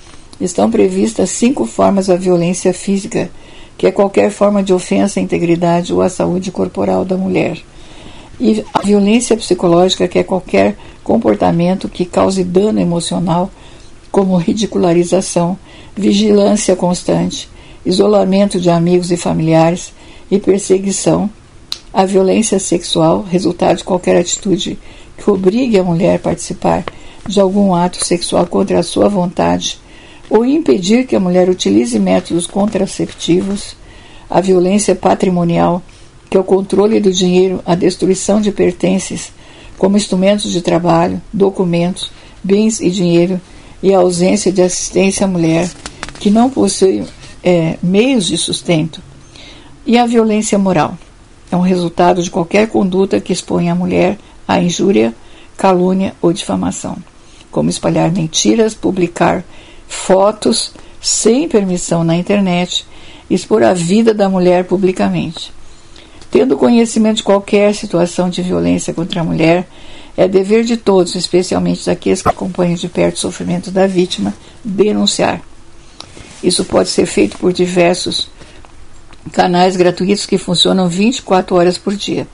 estão 0.41 0.71
previstas 0.71 1.31
cinco 1.31 1.65
formas 1.65 2.09
da 2.09 2.17
violência 2.17 2.75
física 2.75 3.31
que 3.77 3.87
é 3.87 3.93
qualquer 3.93 4.31
forma 4.31 4.63
de 4.63 4.73
ofensa 4.73 5.21
à 5.21 5.23
integridade 5.23 5.93
ou 5.93 6.01
à 6.01 6.09
saúde 6.09 6.51
corporal 6.51 7.05
da 7.05 7.17
mulher. 7.17 7.59
E 8.39 8.65
a 8.73 8.81
violência 8.81 9.37
psicológica, 9.37 10.09
que 10.09 10.19
é 10.19 10.23
qualquer 10.23 10.77
comportamento 11.03 11.89
que 11.89 12.05
cause 12.05 12.43
dano 12.43 12.81
emocional, 12.81 13.51
como 14.11 14.37
ridicularização, 14.37 15.59
vigilância 15.97 16.77
constante, 16.77 17.49
isolamento 17.85 18.61
de 18.61 18.71
amigos 18.71 19.11
e 19.11 19.17
familiares 19.17 19.93
e 20.31 20.39
perseguição. 20.39 21.29
A 21.95 22.05
violência 22.05 22.59
sexual, 22.59 23.23
resultado 23.23 23.77
de 23.77 23.85
qualquer 23.85 24.17
atitude 24.17 24.77
que 25.17 25.31
obrigue 25.31 25.79
a 25.79 25.85
mulher 25.85 26.17
a 26.17 26.19
participar 26.19 26.85
de 27.25 27.41
algum 27.41 27.73
ato 27.73 28.05
sexual 28.05 28.45
contra 28.49 28.81
a 28.81 28.83
sua 28.83 29.09
vontade 29.09 29.79
ou 30.29 30.45
impedir 30.45 31.07
que 31.07 31.15
a 31.15 31.21
mulher 31.21 31.49
utilize 31.49 31.97
métodos 31.97 32.49
contraceptivos, 32.49 33.77
a 34.29 34.41
violência 34.41 34.97
patrimonial, 34.97 35.81
que 36.29 36.37
é 36.37 36.41
o 36.41 36.43
controle 36.43 36.99
do 36.99 37.13
dinheiro, 37.13 37.63
a 37.65 37.77
destruição 37.77 38.41
de 38.41 38.51
pertences, 38.51 39.33
como 39.79 39.97
instrumentos 39.97 40.51
de 40.51 40.61
trabalho, 40.61 41.23
documentos, 41.33 42.11
bens 42.43 42.81
e 42.81 42.91
dinheiro, 42.91 43.41
e 43.81 43.95
a 43.95 43.99
ausência 43.99 44.51
de 44.51 44.63
assistência 44.63 45.27
à 45.27 45.29
mulher, 45.29 45.71
que 46.19 46.29
não 46.29 46.51
possui 46.51 47.05
é, 47.45 47.79
meios 47.81 48.27
de 48.27 48.37
sustento. 48.37 49.01
E 49.87 49.97
a 49.97 50.07
violência 50.07 50.59
moral 50.59 50.99
é 51.55 51.57
um 51.57 51.61
resultado 51.61 52.21
de 52.21 52.31
qualquer 52.31 52.69
conduta 52.69 53.21
que 53.21 53.33
exponha 53.33 53.73
a 53.73 53.77
mulher 53.77 54.19
à 54.47 54.61
injúria, 54.61 55.15
calúnia 55.57 56.13
ou 56.21 56.33
difamação, 56.33 56.97
como 57.49 57.71
espalhar 57.71 58.11
mentiras, 58.11 58.75
publicar 58.75 59.45
fotos 59.87 60.73
sem 61.01 61.49
permissão 61.49 62.03
na 62.03 62.17
internet, 62.17 62.85
expor 63.31 63.63
a 63.63 63.73
vida 63.73 64.13
da 64.13 64.29
mulher 64.29 64.65
publicamente. 64.65 65.53
Tendo 66.29 66.57
conhecimento 66.57 67.19
de 67.19 67.23
qualquer 67.23 67.73
situação 67.73 68.29
de 68.29 68.43
violência 68.43 68.93
contra 68.93 69.21
a 69.21 69.25
mulher, 69.25 69.69
é 70.17 70.27
dever 70.27 70.65
de 70.65 70.77
todos, 70.77 71.15
especialmente 71.15 71.87
daqueles 71.87 72.21
que 72.21 72.29
acompanham 72.29 72.75
de 72.75 72.89
perto 72.89 73.15
o 73.15 73.21
sofrimento 73.21 73.71
da 73.71 73.87
vítima, 73.87 74.35
denunciar. 74.65 75.41
Isso 76.43 76.65
pode 76.65 76.89
ser 76.89 77.07
feito 77.07 77.39
por 77.39 77.53
diversos 77.53 78.29
canais 79.33 79.77
gratuitos 79.77 80.27
que 80.27 80.39
funcionam 80.39 80.89
24 80.89 81.57
horas 81.57 81.79
por 81.79 81.95
dia. 81.95 82.27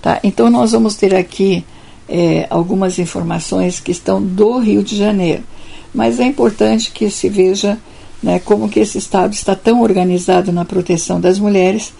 Tá? 0.00 0.20
Então, 0.22 0.50
nós 0.50 0.72
vamos 0.72 0.96
ter 0.96 1.14
aqui 1.14 1.64
é, 2.08 2.46
algumas 2.50 2.98
informações 2.98 3.80
que 3.80 3.90
estão 3.90 4.22
do 4.22 4.58
Rio 4.58 4.82
de 4.82 4.96
Janeiro 4.96 5.42
mas 5.96 6.20
é 6.20 6.24
importante 6.24 6.90
que 6.90 7.08
se 7.10 7.30
veja 7.30 7.78
né, 8.22 8.38
como 8.38 8.68
que 8.68 8.78
esse 8.78 8.98
Estado 8.98 9.32
está 9.32 9.56
tão 9.56 9.80
organizado 9.80 10.52
na 10.52 10.62
proteção 10.62 11.18
das 11.18 11.38
mulheres. 11.38 11.94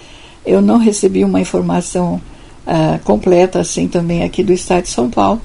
Eu 0.44 0.60
não 0.60 0.76
recebi 0.76 1.24
uma 1.24 1.40
informação 1.40 2.20
uh, 2.66 3.02
completa 3.04 3.58
assim 3.58 3.88
também 3.88 4.22
aqui 4.22 4.42
do 4.42 4.52
Estado 4.52 4.82
de 4.82 4.90
São 4.90 5.08
Paulo, 5.08 5.40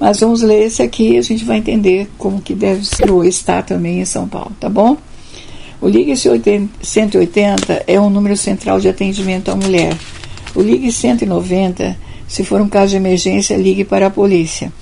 mas 0.00 0.20
vamos 0.20 0.40
ler 0.40 0.64
esse 0.64 0.82
aqui 0.82 1.12
e 1.12 1.18
a 1.18 1.22
gente 1.22 1.44
vai 1.44 1.58
entender 1.58 2.08
como 2.16 2.40
que 2.40 2.54
deve 2.54 2.82
ser 2.82 3.10
o 3.10 3.22
Estado 3.22 3.66
também 3.66 4.00
em 4.00 4.06
São 4.06 4.26
Paulo, 4.26 4.52
tá 4.58 4.70
bom? 4.70 4.96
O 5.80 5.88
Ligue 5.88 6.16
180 6.16 7.84
é 7.86 8.00
um 8.00 8.08
número 8.08 8.36
central 8.36 8.80
de 8.80 8.88
atendimento 8.88 9.50
à 9.50 9.56
mulher. 9.56 9.96
O 10.54 10.62
Ligue 10.62 10.90
190, 10.90 11.96
se 12.26 12.44
for 12.44 12.60
um 12.62 12.68
caso 12.68 12.92
de 12.92 12.96
emergência, 12.96 13.56
ligue 13.56 13.84
para 13.84 14.06
a 14.06 14.10
polícia. 14.10 14.72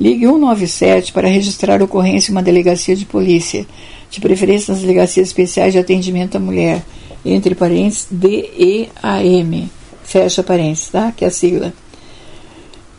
Ligue 0.00 0.24
197 0.24 1.12
para 1.12 1.28
registrar 1.28 1.82
ocorrência 1.82 2.30
em 2.30 2.34
uma 2.34 2.42
delegacia 2.42 2.96
de 2.96 3.04
polícia, 3.04 3.66
de 4.10 4.18
preferência 4.18 4.72
nas 4.72 4.80
delegacias 4.80 5.28
especiais 5.28 5.74
de 5.74 5.78
atendimento 5.78 6.36
à 6.36 6.40
mulher, 6.40 6.82
entre 7.22 7.54
parênteses 7.54 8.06
DEAM, 8.10 9.68
fecha 10.02 10.42
parênteses, 10.42 10.88
tá? 10.88 11.12
Que 11.14 11.26
é 11.26 11.28
a 11.28 11.30
sigla. 11.30 11.74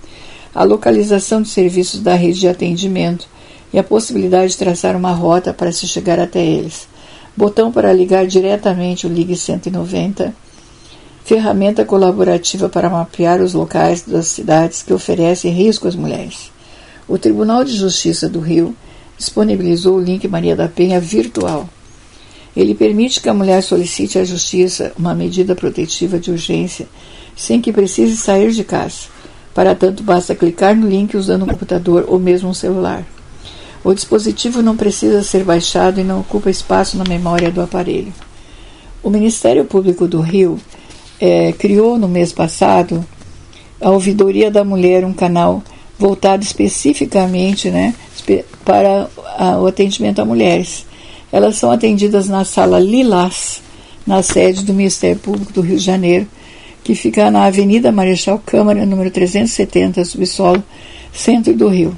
a 0.54 0.64
localização 0.64 1.42
de 1.42 1.50
serviços 1.50 2.02
da 2.02 2.14
rede 2.14 2.42
de 2.42 2.48
atendimento 2.48 3.28
e 3.74 3.80
a 3.80 3.84
possibilidade 3.84 4.52
de 4.52 4.58
traçar 4.58 4.96
uma 4.96 5.12
rota 5.12 5.54
para 5.54 5.72
se 5.72 5.88
chegar 5.88 6.20
até 6.20 6.46
eles 6.46 6.88
botão 7.36 7.72
para 7.72 7.94
ligar 7.94 8.28
diretamente 8.28 9.08
o 9.08 9.10
Ligue 9.10 9.36
190, 9.36 10.34
ferramenta 11.24 11.86
colaborativa 11.86 12.68
para 12.70 12.90
mapear 12.90 13.42
os 13.42 13.54
locais 13.54 14.04
das 14.04 14.28
cidades 14.28 14.84
que 14.84 14.94
oferecem 14.94 15.52
risco 15.52 15.88
às 15.88 15.96
mulheres. 15.96 16.52
O 17.08 17.18
Tribunal 17.18 17.64
de 17.64 17.76
Justiça 17.76 18.28
do 18.28 18.40
Rio 18.40 18.76
disponibilizou 19.18 19.98
o 19.98 20.02
link 20.02 20.28
Maria 20.28 20.56
da 20.56 20.68
Penha 20.68 21.00
virtual. 21.00 21.68
Ele 22.56 22.76
permite 22.76 23.22
que 23.22 23.30
a 23.30 23.34
mulher 23.34 23.62
solicite 23.62 24.20
à 24.20 24.24
Justiça 24.24 24.92
uma 24.98 25.16
medida 25.16 25.56
protetiva 25.56 26.20
de 26.20 26.32
urgência 26.32 26.88
sem 27.36 27.62
que 27.62 27.72
precise 27.72 28.18
sair 28.18 28.52
de 28.52 28.64
casa. 28.64 29.10
Para 29.54 29.76
tanto, 29.76 30.04
basta 30.04 30.36
clicar 30.36 30.76
no 30.76 30.88
link 30.88 31.16
usando 31.16 31.44
um 31.44 31.48
computador 31.48 32.06
ou 32.08 32.20
mesmo 32.20 32.50
um 32.50 32.54
celular. 32.54 33.06
O 33.84 33.94
dispositivo 33.94 34.62
não 34.62 34.78
precisa 34.78 35.24
ser 35.24 35.44
baixado 35.44 36.00
e 36.00 36.04
não 36.04 36.20
ocupa 36.20 36.50
espaço 36.50 36.98
na 36.98 37.04
memória 37.04 37.52
do 37.52 37.62
aparelho. 37.62 38.14
O 39.02 39.10
Ministério 39.10 39.66
Público 39.66 40.08
do 40.08 40.22
Rio 40.22 40.60
é, 41.20 41.52
criou 41.54 41.98
no 41.98 42.08
mês 42.08 42.32
passado 42.32 43.04
a 43.82 43.90
Ouvidoria 43.90 44.52
da 44.52 44.64
Mulher, 44.64 45.04
um 45.04 45.14
canal 45.14 45.64
voltado 45.98 46.44
especificamente 46.44 47.70
né, 47.70 47.96
para 48.64 49.10
o 49.60 49.66
atendimento 49.66 50.22
a 50.22 50.26
mulheres. 50.26 50.86
Elas 51.32 51.58
são 51.58 51.72
atendidas 51.72 52.28
na 52.28 52.44
sala 52.44 52.80
Lilás, 52.80 53.62
na 54.06 54.22
sede 54.22 54.66
do 54.66 54.74
Ministério 54.74 55.20
Público 55.20 55.54
do 55.54 55.62
Rio 55.62 55.78
de 55.78 55.84
Janeiro, 55.84 56.28
que 56.84 56.96
fica 56.96 57.32
na 57.32 57.46
Avenida 57.46 57.92
Marechal 57.92 58.42
Câmara, 58.46 58.86
número 58.86 59.12
370, 59.12 60.04
subsolo, 60.04 60.64
centro 61.14 61.54
do 61.54 61.68
Rio. 61.68 61.98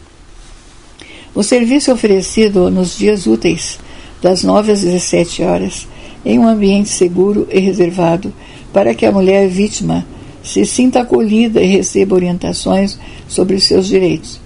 O 1.33 1.41
serviço 1.41 1.89
é 1.89 1.93
oferecido 1.93 2.69
nos 2.69 2.97
dias 2.97 3.25
úteis, 3.25 3.79
das 4.21 4.43
9 4.43 4.71
às 4.71 4.81
17 4.81 5.41
horas, 5.41 5.87
em 6.23 6.37
um 6.37 6.47
ambiente 6.47 6.89
seguro 6.89 7.47
e 7.51 7.59
reservado 7.59 8.33
para 8.71 8.93
que 8.93 9.05
a 9.05 9.11
mulher 9.11 9.47
vítima 9.47 10.05
se 10.43 10.65
sinta 10.65 11.01
acolhida 11.01 11.61
e 11.61 11.65
receba 11.65 12.15
orientações 12.15 12.99
sobre 13.27 13.55
os 13.55 13.63
seus 13.63 13.87
direitos. 13.87 14.39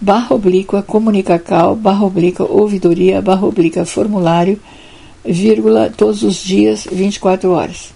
barra 0.00 0.34
oblíqua 0.34 0.82
comunicacal 0.82 1.76
barra 1.76 2.04
oblíqua 2.04 2.44
ouvidoria 2.44 3.22
barra 3.22 3.46
oblíqua 3.46 3.84
formulário 3.84 4.58
vírgula, 5.24 5.92
todos 5.94 6.22
os 6.22 6.42
dias, 6.42 6.86
24 6.90 7.50
horas. 7.50 7.92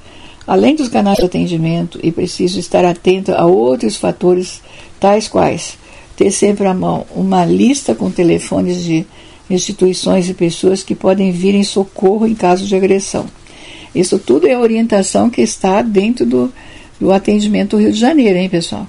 Além 0.47 0.77
dos 0.77 0.89
canais 0.89 1.17
de 1.17 1.25
atendimento, 1.25 1.99
e 2.03 2.13
preciso 2.13 2.59
estar 2.59 2.85
atento 2.85 3.33
a 3.33 3.47
outros 3.47 3.97
fatores, 3.97 4.61
tais 5.01 5.27
quais 5.27 5.79
ter 6.17 6.31
sempre 6.31 6.67
à 6.67 6.75
mão 6.75 7.07
uma 7.15 7.45
lista 7.45 7.95
com 7.95 8.11
telefones 8.11 8.85
de 8.85 9.07
instituições 9.49 10.29
e 10.29 10.35
pessoas 10.35 10.83
que 10.83 10.95
podem 10.95 11.31
vir 11.31 11.55
em 11.55 11.65
socorro 11.65 12.27
em 12.27 12.35
caso 12.35 12.67
de 12.67 12.75
agressão. 12.75 13.27
Isso 13.95 14.19
tudo 14.19 14.47
é 14.47 14.59
orientação 14.59 15.31
que 15.31 15.41
está 15.41 15.83
dentro 15.83 16.27
do, 16.27 16.53
do 16.99 17.13
atendimento 17.13 17.77
Rio 17.77 17.93
de 17.93 17.99
Janeiro, 17.99 18.39
hein, 18.39 18.49
pessoal? 18.49 18.87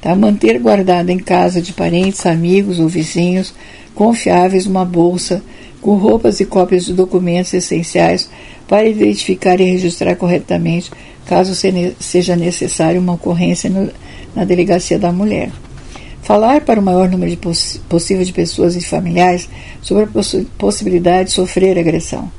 Tá? 0.00 0.14
Manter 0.14 0.58
guardada 0.58 1.10
em 1.12 1.18
casa 1.18 1.62
de 1.62 1.72
parentes, 1.72 2.26
amigos 2.26 2.78
ou 2.78 2.88
vizinhos 2.88 3.54
confiáveis 3.94 4.66
uma 4.66 4.84
bolsa 4.84 5.42
com 5.80 5.96
roupas 5.96 6.40
e 6.40 6.44
cópias 6.44 6.86
de 6.86 6.92
documentos 6.92 7.54
essenciais 7.54 8.28
para 8.66 8.86
identificar 8.86 9.60
e 9.60 9.64
registrar 9.64 10.16
corretamente, 10.16 10.90
caso 11.26 11.54
seja 11.98 12.34
necessário 12.34 13.00
uma 13.00 13.12
ocorrência 13.12 13.68
no, 13.68 13.90
na 14.34 14.44
delegacia 14.44 14.98
da 14.98 15.12
mulher. 15.12 15.50
Falar 16.24 16.62
para 16.62 16.80
o 16.80 16.82
maior 16.82 17.10
número 17.10 17.30
de 17.30 17.36
poss 17.36 17.78
possível 17.86 18.24
de 18.24 18.32
pessoas 18.32 18.74
e 18.74 18.80
familiares 18.80 19.46
sobre 19.82 20.04
a 20.04 20.06
poss 20.06 20.34
possibilidade 20.56 21.28
de 21.28 21.34
sofrer 21.34 21.78
agressão. 21.78 22.32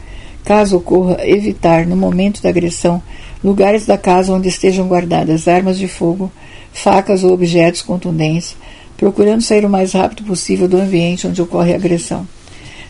Caso 0.43 0.77
ocorra, 0.77 1.19
evitar, 1.21 1.85
no 1.85 1.95
momento 1.95 2.41
da 2.41 2.49
agressão, 2.49 2.99
lugares 3.43 3.85
da 3.85 3.95
casa 3.95 4.33
onde 4.33 4.49
estejam 4.49 4.87
guardadas 4.87 5.47
armas 5.47 5.77
de 5.77 5.87
fogo, 5.87 6.31
facas 6.73 7.23
ou 7.23 7.31
objetos 7.31 7.83
contundentes, 7.83 8.57
procurando 8.97 9.43
sair 9.43 9.63
o 9.63 9.69
mais 9.69 9.93
rápido 9.93 10.23
possível 10.23 10.67
do 10.67 10.77
ambiente 10.77 11.27
onde 11.27 11.39
ocorre 11.39 11.73
a 11.73 11.75
agressão. 11.75 12.27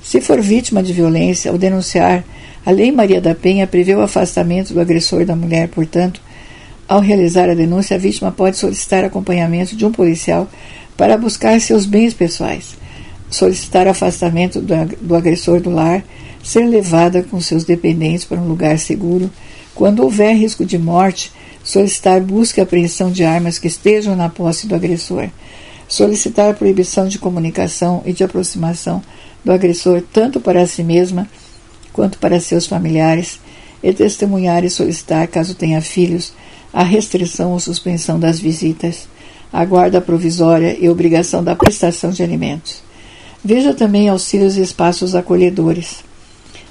Se 0.02 0.22
for 0.22 0.40
vítima 0.40 0.82
de 0.82 0.94
violência, 0.94 1.52
ao 1.52 1.58
denunciar, 1.58 2.24
a 2.66 2.72
Lei 2.72 2.90
Maria 2.94 3.20
da 3.20 3.36
Penha 3.36 3.68
prevê 3.68 3.94
o 3.94 4.02
afastamento 4.02 4.74
do 4.74 4.80
agressor 4.80 5.26
da 5.26 5.36
mulher, 5.36 5.68
portanto, 5.68 6.22
ao 6.88 7.02
realizar 7.02 7.50
a 7.50 7.56
denúncia, 7.56 7.96
a 7.96 8.00
vítima 8.00 8.32
pode 8.32 8.58
solicitar 8.58 9.04
acompanhamento 9.04 9.76
de 9.76 9.86
um 9.86 9.92
policial 9.92 10.48
para 10.98 11.18
buscar 11.18 11.60
seus 11.60 11.86
bens 11.86 12.14
pessoais, 12.14 12.76
solicitar 13.30 13.88
afastamento 13.88 14.62
do, 14.62 15.16
agressor 15.16 15.60
do 15.60 15.70
lar, 15.70 16.04
ser 16.44 16.66
levada 16.66 17.24
com 17.24 17.42
seus 17.42 17.64
dependentes 17.64 18.26
para 18.26 18.40
um 18.40 18.48
lugar 18.48 18.78
seguro. 18.78 19.30
Quando 19.74 20.04
houver 20.04 20.36
risco 20.36 20.66
de 20.66 20.78
morte, 20.78 21.32
solicitar 21.64 22.22
busca 22.22 22.62
e 22.62 22.64
apreensão 22.64 23.12
de 23.12 23.24
armas 23.24 23.58
que 23.58 23.68
estejam 23.68 24.16
na 24.16 24.30
posse 24.30 24.68
do 24.68 24.76
agressor, 24.76 25.28
solicitar 25.88 26.56
proibição 26.56 27.08
de 27.08 27.20
comunicação 27.20 28.02
e 28.06 28.14
de 28.14 28.24
aproximação 28.24 29.02
do 29.44 29.52
agressor 29.52 30.02
tanto 30.14 30.40
para 30.40 30.66
si 30.66 30.84
mesma 30.84 31.28
quanto 31.92 32.18
para 32.20 32.40
seus 32.40 32.68
familiares, 32.68 33.40
e 33.82 33.94
testemunhar 33.94 34.64
e 34.64 34.70
solicitar, 34.70 35.28
caso 35.28 35.54
tenha 35.54 35.80
filhos, 35.80 36.34
a 36.74 36.84
restrição 36.84 37.52
ou 37.52 37.60
suspensão 37.60 38.20
das 38.20 38.40
visitas 38.40 39.08
a 39.56 39.64
guarda 39.64 40.02
provisória 40.02 40.76
e 40.78 40.90
obrigação 40.90 41.42
da 41.42 41.56
prestação 41.56 42.10
de 42.10 42.22
alimentos. 42.22 42.84
Veja 43.42 43.74
também 43.74 44.10
auxílios 44.10 44.58
e 44.58 44.62
espaços 44.62 45.16
acolhedores. 45.16 46.04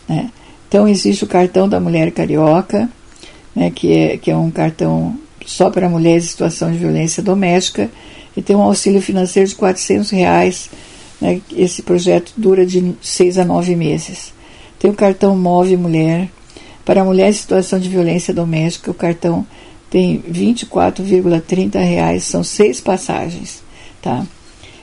Né? 0.07 0.31
Então, 0.69 0.87
existe 0.87 1.25
o 1.25 1.27
cartão 1.27 1.67
da 1.67 1.81
mulher 1.81 2.13
carioca, 2.13 2.91
né, 3.57 3.71
que, 3.71 3.91
é, 3.91 4.19
que 4.19 4.31
é 4.31 4.37
um 4.37 4.51
cartão 4.51 5.19
só 5.47 5.71
para 5.71 5.89
mulheres 5.89 6.25
em 6.25 6.29
situação 6.29 6.71
de 6.71 6.77
violência 6.77 7.23
doméstica, 7.23 7.91
e 8.37 8.43
tem 8.43 8.55
um 8.55 8.61
auxílio 8.61 9.01
financeiro 9.01 9.49
de 9.49 9.57
R$ 9.57 10.03
reais. 10.13 10.69
Né, 11.23 11.41
esse 11.57 11.81
projeto 11.81 12.35
dura 12.37 12.67
de 12.67 12.95
seis 13.01 13.39
a 13.39 13.47
nove 13.47 13.75
meses. 13.75 14.35
Tem 14.79 14.91
o 14.91 14.95
cartão 14.95 15.35
Move 15.35 15.75
Mulher. 15.79 16.29
Para 16.85 17.03
mulheres 17.03 17.37
em 17.37 17.41
situação 17.41 17.79
de 17.79 17.89
violência 17.89 18.35
doméstica, 18.35 18.91
o 18.91 18.95
cartão 18.95 19.47
tem 19.91 20.23
24,30 20.23 21.79
reais, 21.79 22.25
são 22.25 22.43
seis 22.43 22.81
passagens, 22.81 23.63
tá? 24.03 24.27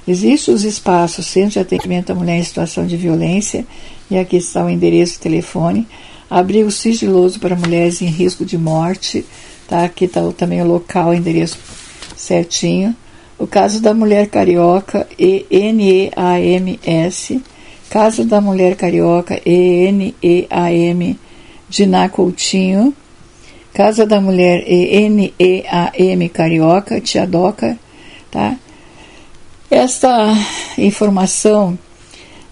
Existem 0.08 0.54
os 0.54 0.64
espaços 0.64 1.28
Centro 1.28 1.52
de 1.52 1.60
Atendimento 1.60 2.12
à 2.12 2.16
Mulher 2.16 2.38
em 2.38 2.44
Situação 2.44 2.88
de 2.88 2.98
Violência, 2.98 3.66
e 4.10 4.18
aqui 4.18 4.38
está 4.38 4.66
o 4.66 4.70
endereço 4.70 5.18
e 5.18 5.20
telefone. 5.20 5.88
Abrigo 6.30 6.72
sigiloso 6.72 7.40
para 7.40 7.56
mulheres 7.56 8.02
em 8.02 8.08
risco 8.08 8.46
de 8.46 8.58
morte, 8.58 9.26
tá? 9.68 9.84
Aqui 9.84 10.06
está 10.06 10.22
também 10.32 10.62
o 10.62 10.68
local, 10.68 11.10
o 11.10 11.14
endereço 11.14 11.58
certinho. 12.16 12.96
O 13.38 13.46
caso 13.48 13.82
da 13.82 13.94
mulher 13.94 14.28
carioca, 14.28 15.08
E-N-E-A-M-S. 15.18 16.22
Caso 17.90 18.24
da 18.24 18.40
mulher 18.40 18.76
carioca, 18.76 19.42
E-N-E-A-M, 19.46 21.20
Diná 21.68 22.08
Coutinho. 22.08 22.94
Casa 23.74 24.06
da 24.06 24.20
Mulher 24.20 24.64
N-E-A-M 24.68 26.30
Carioca, 26.30 27.00
Tia 27.00 27.26
Doca, 27.26 27.78
tá? 28.30 28.58
Esta 29.70 30.34
informação, 30.78 31.80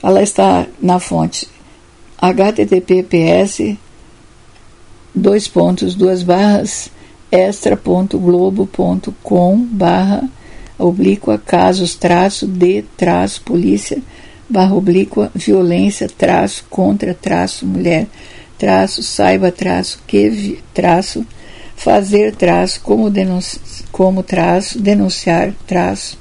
ela 0.02 0.24
está 0.24 0.66
na 0.82 1.00
fonte 1.00 1.48
https 2.22 3.78
dois 5.14 5.48
pontos, 5.48 5.94
duas 5.96 6.24
barras, 6.24 6.90
extra.globo.com 7.32 9.68
barra 9.72 10.28
oblíqua 10.78 11.38
casos 11.38 11.96
traço 11.96 12.46
de 12.48 12.84
traço 12.96 13.42
polícia 13.42 14.02
barra 14.50 14.74
oblíqua 14.74 15.30
violência 15.36 16.08
traço 16.08 16.64
contra 16.70 17.14
traço 17.14 17.66
mulher 17.66 18.08
traço, 18.60 19.02
saiba, 19.02 19.52
traço, 19.52 20.00
que, 20.06 20.60
traço, 20.74 21.26
fazer, 21.76 22.36
traço, 22.36 22.82
como, 22.82 23.10
denunci, 23.10 23.60
como 23.92 24.22
traço, 24.22 24.80
denunciar, 24.80 25.52
traço, 25.66 26.20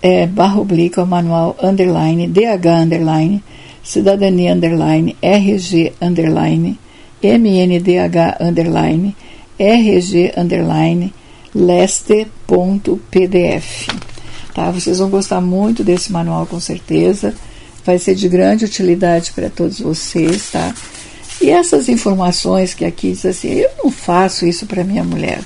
é, 0.00 0.28
barra 0.28 0.60
oblíqua 0.60 1.04
manual 1.04 1.56
underline 1.60 2.28
dh 2.28 2.68
underline 2.68 3.42
cidadania 3.84 4.54
underline, 4.54 5.14
RG 5.20 5.92
underline, 6.00 6.78
MNDH 7.22 8.38
underline, 8.40 9.14
RG 9.58 10.32
underline, 10.36 11.12
leste.pdf. 11.54 12.26
Tá? 14.54 14.70
Vocês 14.70 14.98
vão 14.98 15.10
gostar 15.10 15.42
muito 15.42 15.84
desse 15.84 16.10
manual 16.10 16.46
com 16.46 16.58
certeza. 16.58 17.34
Vai 17.84 17.98
ser 17.98 18.14
de 18.14 18.26
grande 18.28 18.64
utilidade 18.64 19.32
para 19.32 19.50
todos 19.50 19.80
vocês, 19.80 20.50
tá? 20.50 20.74
E 21.42 21.50
essas 21.50 21.88
informações 21.88 22.72
que 22.72 22.84
aqui 22.84 23.10
diz 23.12 23.26
assim, 23.26 23.52
eu 23.52 23.68
não 23.82 23.90
faço 23.90 24.46
isso 24.46 24.64
para 24.64 24.82
minha 24.82 25.04
mulher. 25.04 25.40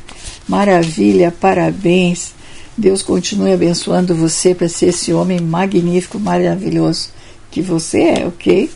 Maravilha, 0.46 1.32
parabéns. 1.32 2.32
Deus 2.76 3.02
continue 3.02 3.52
abençoando 3.52 4.14
você 4.14 4.54
para 4.54 4.68
ser 4.68 4.90
esse 4.90 5.12
homem 5.12 5.40
magnífico, 5.40 6.20
maravilhoso 6.20 7.17
que 7.50 7.62
você 7.62 8.02
é, 8.02 8.26
ok? 8.26 8.70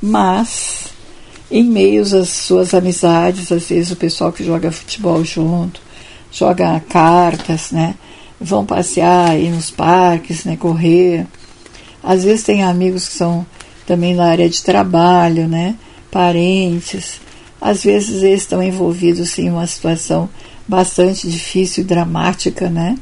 Mas 0.00 0.88
em 1.50 1.62
meio 1.64 2.02
às 2.02 2.28
suas 2.28 2.74
amizades, 2.74 3.52
às 3.52 3.68
vezes 3.68 3.90
o 3.90 3.96
pessoal 3.96 4.32
que 4.32 4.44
joga 4.44 4.72
futebol 4.72 5.24
junto, 5.24 5.80
joga 6.32 6.80
cartas, 6.88 7.70
né? 7.70 7.94
Vão 8.40 8.66
passear, 8.66 9.38
ir 9.38 9.50
nos 9.50 9.70
parques, 9.70 10.44
né? 10.44 10.56
Correr. 10.56 11.26
Às 12.02 12.24
vezes 12.24 12.44
tem 12.44 12.62
amigos 12.62 13.08
que 13.08 13.14
são 13.14 13.46
também 13.86 14.14
na 14.14 14.26
área 14.26 14.48
de 14.48 14.62
trabalho, 14.62 15.46
né? 15.46 15.76
Parentes. 16.10 17.20
Às 17.60 17.84
vezes 17.84 18.22
eles 18.22 18.42
estão 18.42 18.62
envolvidos 18.62 19.38
em 19.38 19.48
uma 19.48 19.66
situação 19.66 20.28
bastante 20.66 21.30
difícil 21.30 21.84
e 21.84 21.86
dramática, 21.86 22.68
né? 22.68 22.96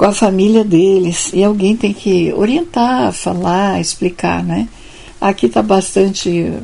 Com 0.00 0.06
a 0.06 0.14
família 0.14 0.64
deles 0.64 1.30
e 1.34 1.44
alguém 1.44 1.76
tem 1.76 1.92
que 1.92 2.32
orientar, 2.32 3.12
falar, 3.12 3.78
explicar, 3.78 4.42
né? 4.42 4.66
Aqui 5.20 5.44
está 5.44 5.62
bastante 5.62 6.54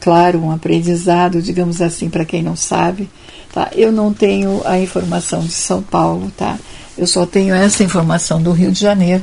claro 0.00 0.42
um 0.42 0.50
aprendizado, 0.50 1.42
digamos 1.42 1.82
assim, 1.82 2.08
para 2.08 2.24
quem 2.24 2.42
não 2.42 2.56
sabe. 2.56 3.06
Tá? 3.52 3.68
Eu 3.74 3.92
não 3.92 4.14
tenho 4.14 4.62
a 4.64 4.80
informação 4.80 5.40
de 5.40 5.52
São 5.52 5.82
Paulo, 5.82 6.32
tá? 6.34 6.58
Eu 6.96 7.06
só 7.06 7.26
tenho 7.26 7.54
essa 7.54 7.84
informação 7.84 8.42
do 8.42 8.52
Rio 8.52 8.72
de 8.72 8.80
Janeiro, 8.80 9.22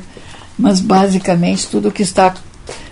mas 0.60 0.80
basicamente 0.80 1.66
tudo 1.66 1.92
que 1.92 2.04
está 2.04 2.36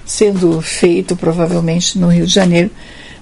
sendo 0.03 0.59
feito 0.59 1.15
provavelmente 1.15 1.99
no 1.99 2.07
Rio 2.07 2.25
de 2.25 2.33
Janeiro, 2.33 2.71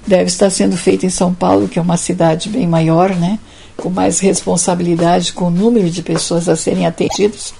deve 0.08 0.28
estar 0.28 0.50
sendo 0.50 0.78
feito 0.78 1.06
em 1.06 1.10
São 1.10 1.34
Paulo, 1.34 1.68
que 1.68 1.78
é 1.78 1.82
uma 1.82 1.98
cidade 1.98 2.48
bem 2.48 2.66
maior, 2.66 3.14
né? 3.14 3.38
Com 3.82 3.90
mais 3.90 4.20
responsabilidade 4.20 5.34
com 5.34 5.46
o 5.46 5.52
número 5.52 5.90
de 5.90 6.04
pessoas 6.04 6.48
a 6.48 6.56
serem 6.56 6.86
atendidas. 6.86 7.54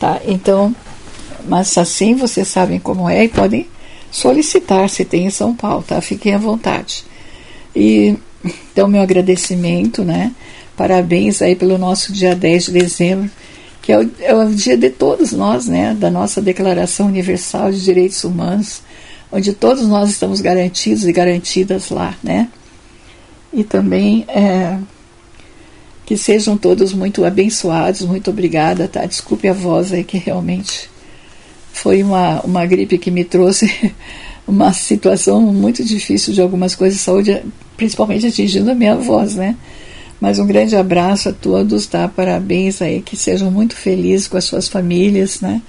Tá? 0.00 0.20
Então, 0.26 0.74
mas 1.46 1.76
assim 1.76 2.14
vocês 2.14 2.48
sabem 2.48 2.80
como 2.80 3.08
é 3.08 3.24
e 3.24 3.28
podem 3.28 3.68
solicitar 4.10 4.88
se 4.88 5.04
tem 5.04 5.26
em 5.26 5.30
São 5.30 5.54
Paulo, 5.54 5.84
tá? 5.86 6.00
Fiquem 6.00 6.34
à 6.34 6.38
vontade. 6.38 7.04
E 7.74 8.16
então 8.72 8.88
meu 8.88 9.02
agradecimento, 9.02 10.02
né? 10.02 10.32
Parabéns 10.76 11.42
aí 11.42 11.54
pelo 11.54 11.78
nosso 11.78 12.12
dia 12.12 12.34
10 12.34 12.66
de 12.66 12.72
dezembro, 12.72 13.30
que 13.82 13.92
é 13.92 13.98
o, 13.98 14.10
é 14.20 14.34
o 14.34 14.48
dia 14.50 14.76
de 14.76 14.90
todos 14.90 15.32
nós, 15.32 15.66
né? 15.66 15.94
Da 15.94 16.10
nossa 16.10 16.40
Declaração 16.40 17.06
Universal 17.06 17.70
de 17.70 17.84
Direitos 17.84 18.24
Humanos, 18.24 18.82
onde 19.30 19.52
todos 19.52 19.86
nós 19.86 20.10
estamos 20.10 20.40
garantidos 20.40 21.06
e 21.06 21.12
garantidas 21.12 21.90
lá, 21.90 22.14
né? 22.22 22.48
E 23.52 23.64
também 23.64 24.24
é, 24.28 24.78
que 26.06 26.16
sejam 26.16 26.56
todos 26.56 26.92
muito 26.92 27.24
abençoados, 27.24 28.02
muito 28.02 28.30
obrigada, 28.30 28.86
tá? 28.86 29.04
Desculpe 29.04 29.48
a 29.48 29.52
voz 29.52 29.92
aí 29.92 30.04
que 30.04 30.16
realmente 30.16 30.88
foi 31.72 32.00
uma, 32.00 32.40
uma 32.42 32.64
gripe 32.64 32.96
que 32.96 33.10
me 33.10 33.24
trouxe 33.24 33.92
uma 34.46 34.72
situação 34.72 35.40
muito 35.40 35.84
difícil 35.84 36.32
de 36.32 36.40
algumas 36.40 36.76
coisas 36.76 36.98
de 36.98 37.04
saúde, 37.04 37.42
principalmente 37.76 38.24
atingindo 38.24 38.70
a 38.70 38.74
minha 38.74 38.94
voz, 38.94 39.34
né? 39.34 39.56
Mas 40.20 40.38
um 40.38 40.46
grande 40.46 40.76
abraço 40.76 41.28
a 41.28 41.32
todos, 41.32 41.86
tá? 41.86 42.08
Parabéns 42.08 42.80
aí, 42.80 43.02
que 43.02 43.16
sejam 43.16 43.50
muito 43.50 43.74
felizes 43.74 44.28
com 44.28 44.36
as 44.36 44.44
suas 44.44 44.68
famílias, 44.68 45.40
né? 45.40 45.60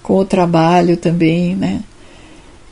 Com 0.00 0.14
o 0.14 0.24
trabalho 0.24 0.96
também, 0.96 1.56
né? 1.56 1.82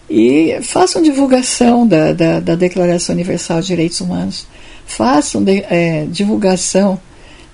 E 0.08 0.58
façam 0.62 1.02
divulgação 1.02 1.86
da, 1.86 2.12
da, 2.12 2.40
da 2.40 2.54
Declaração 2.54 3.14
Universal 3.14 3.60
de 3.60 3.66
Direitos 3.66 4.00
Humanos. 4.00 4.46
Façam 4.90 5.42
de, 5.42 5.64
é, 5.70 6.04
divulgação 6.10 7.00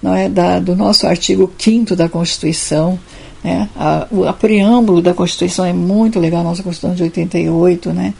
não 0.02 0.14
é, 0.14 0.28
da, 0.28 0.58
do 0.58 0.74
nosso 0.74 1.06
artigo 1.06 1.52
5 1.58 1.94
da 1.94 2.08
Constituição, 2.08 2.98
né? 3.44 3.68
A, 3.76 4.06
a 4.28 4.32
preâmbulo 4.32 5.02
da 5.02 5.12
Constituição 5.12 5.64
é 5.64 5.72
muito 5.72 6.18
legal, 6.18 6.42
nossa 6.42 6.62
Constituição 6.62 6.96
de 6.96 7.02
88, 7.02 7.92
né? 7.92 8.14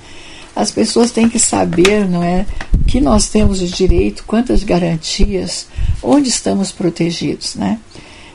As 0.55 0.71
pessoas 0.71 1.11
têm 1.11 1.29
que 1.29 1.39
saber, 1.39 2.07
não 2.09 2.23
é, 2.23 2.45
que 2.87 3.01
nós 3.01 3.29
temos 3.29 3.59
de 3.59 3.69
direito, 3.69 4.25
quantas 4.27 4.63
garantias, 4.63 5.67
onde 6.03 6.29
estamos 6.29 6.71
protegidos, 6.71 7.55
né? 7.55 7.79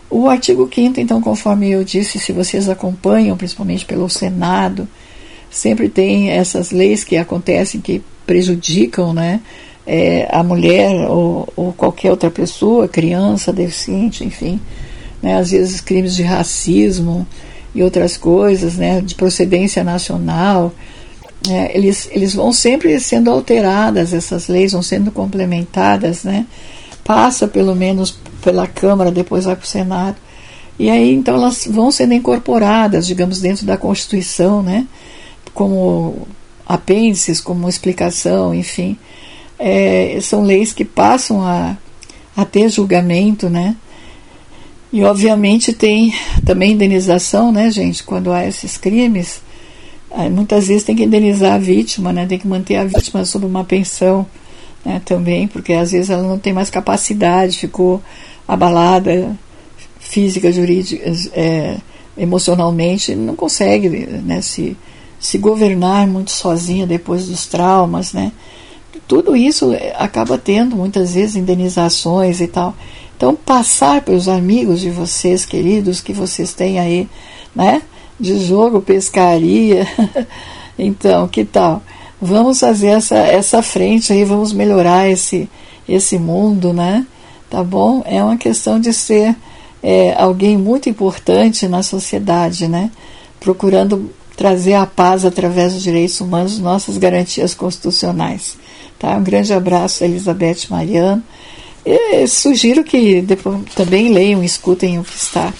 O 0.10 0.28
artigo 0.28 0.68
5 0.74 1.00
então, 1.00 1.22
conforme 1.22 1.70
eu 1.70 1.84
disse, 1.84 2.20
se 2.20 2.32
vocês 2.32 2.68
acompanham, 2.68 3.38
principalmente 3.38 3.86
pelo 3.86 4.10
Senado, 4.10 4.88
sempre 5.50 5.88
tem 5.90 6.32
essas 6.32 6.72
leis 6.72 7.04
que 7.04 7.18
acontecem 7.18 7.80
que 7.80 8.02
prejudicam, 8.26 9.14
né, 9.14 9.42
é, 9.86 10.28
a 10.32 10.44
mulher 10.44 11.10
ou, 11.10 11.48
ou 11.56 11.74
qualquer 11.74 12.12
outra 12.12 12.30
pessoa, 12.30 12.88
criança, 12.88 13.52
deficiente, 13.52 14.24
enfim, 14.24 14.60
né, 15.22 15.38
às 15.38 15.52
vezes 15.52 15.82
crimes 15.82 16.16
de 16.16 16.24
racismo 16.24 17.26
e 17.74 17.82
outras 17.82 18.18
coisas, 18.18 18.76
né, 18.76 19.02
de 19.02 19.16
procedência 19.16 19.84
nacional, 19.84 20.74
né, 21.48 21.72
eles, 21.74 22.10
eles 22.12 22.34
vão 22.34 22.54
sempre 22.54 23.00
sendo 23.00 23.32
alteradas, 23.32 24.14
essas 24.14 24.48
leis 24.48 24.72
vão 24.72 24.84
sendo 24.84 25.12
complementadas, 25.12 26.24
né, 26.24 26.46
passa 27.04 27.48
pelo 27.48 27.76
menos 27.76 28.18
pela 28.44 28.68
Câmara, 28.68 29.12
depois 29.12 29.46
vai 29.46 29.56
para 29.56 29.66
o 29.66 29.68
Senado, 29.68 30.16
e 30.78 30.90
aí 30.90 31.14
então 31.14 31.36
elas 31.36 31.68
vão 31.70 31.92
sendo 31.92 32.14
incorporadas, 32.14 33.06
digamos, 33.06 33.40
dentro 33.40 33.66
da 33.66 33.78
Constituição, 33.78 34.62
né, 34.62 34.88
como 35.54 36.28
apêndices, 36.66 37.42
como 37.42 37.68
explicação, 37.68 38.56
enfim. 38.56 38.98
É, 39.64 40.18
são 40.22 40.41
leis 40.41 40.74
que 40.74 40.84
passam 40.84 41.41
a, 41.41 41.78
a 42.36 42.43
ter 42.43 42.68
julgamento, 42.68 43.47
né? 43.47 43.76
E 44.91 45.03
obviamente 45.03 45.72
tem 45.72 46.14
também 46.45 46.72
indenização, 46.72 47.51
né, 47.51 47.70
gente, 47.70 48.03
quando 48.03 48.32
há 48.32 48.45
esses 48.45 48.76
crimes. 48.76 49.41
Muitas 50.32 50.68
vezes 50.68 50.84
tem 50.84 50.95
que 50.95 51.05
indenizar 51.05 51.53
a 51.53 51.57
vítima, 51.57 52.12
né, 52.12 52.26
tem 52.26 52.38
que 52.38 52.47
manter 52.47 52.76
a 52.76 52.84
vítima 52.84 53.24
sob 53.24 53.45
uma 53.45 53.64
pensão 53.64 54.26
né, 54.84 55.01
também, 55.05 55.47
porque 55.47 55.72
às 55.72 55.91
vezes 55.91 56.09
ela 56.09 56.24
não 56.24 56.38
tem 56.38 56.51
mais 56.51 56.70
capacidade, 56.70 57.57
ficou 57.57 58.01
abalada 58.45 59.34
física, 59.99 60.51
jurídica, 60.51 61.09
é, 61.34 61.78
emocionalmente, 62.18 63.16
não 63.16 63.36
consegue 63.36 63.88
né, 63.89 64.41
se, 64.41 64.76
se 65.18 65.38
governar 65.38 66.05
muito 66.07 66.32
sozinha 66.32 66.86
depois 66.86 67.28
dos 67.28 67.45
traumas, 67.45 68.12
né. 68.12 68.34
Tudo 69.08 69.36
isso 69.36 69.72
acaba 69.97 70.38
tendo 70.38 70.76
muitas 70.76 71.14
vezes 71.14 71.36
indenizações 71.36 72.39
e 72.39 72.47
tal. 72.47 72.76
Então, 73.16 73.36
passar 73.36 74.02
para 74.02 74.16
os 74.16 74.28
amigos 74.28 74.80
de 74.80 74.89
vocês, 74.89 75.45
queridos, 75.45 76.02
que 76.02 76.12
vocês 76.12 76.54
têm 76.54 76.80
aí, 76.80 77.08
né? 77.56 77.82
De 78.20 78.43
jogo, 78.43 78.82
pescaria. 78.82 79.88
então, 80.80 81.28
que 81.28 81.45
tal? 81.45 81.84
Vamos 82.20 82.60
fazer 82.60 82.88
essa, 82.88 83.18
essa 83.18 83.62
frente 83.62 84.14
aí, 84.14 84.24
vamos 84.24 84.54
melhorar 84.54 85.10
esse, 85.10 85.49
esse 85.88 86.18
mundo, 86.18 86.74
né? 86.74 87.06
Tá 87.49 87.64
bom? 87.64 88.02
É 88.06 88.24
uma 88.24 88.38
questão 88.38 88.80
de 88.80 88.93
ser 88.93 89.36
é, 89.84 90.14
alguém 90.18 90.58
muito 90.58 90.89
importante 90.89 91.68
na 91.68 91.84
sociedade, 91.84 92.68
né? 92.68 92.89
Procurando 93.39 94.10
trazer 94.36 94.74
a 94.74 94.86
paz 94.86 95.26
através 95.26 95.74
dos 95.74 95.84
direitos 95.84 96.20
humanos, 96.22 96.60
nossas 96.60 96.97
garantias 96.97 97.54
constitucionais. 97.54 98.58
Tá? 99.02 99.18
Um 99.18 99.24
grande 99.24 99.52
abraço, 99.52 100.04
Elizabeth 100.04 100.68
Mariano. 100.70 101.24
E 101.84 102.28
sugiro 102.28 102.84
que 102.84 103.20
depois, 103.20 103.58
também 103.76 104.14
leiam, 104.14 104.43
escutem 104.43 104.99
o 104.99 105.04
que 105.04 105.18
está 105.18 105.52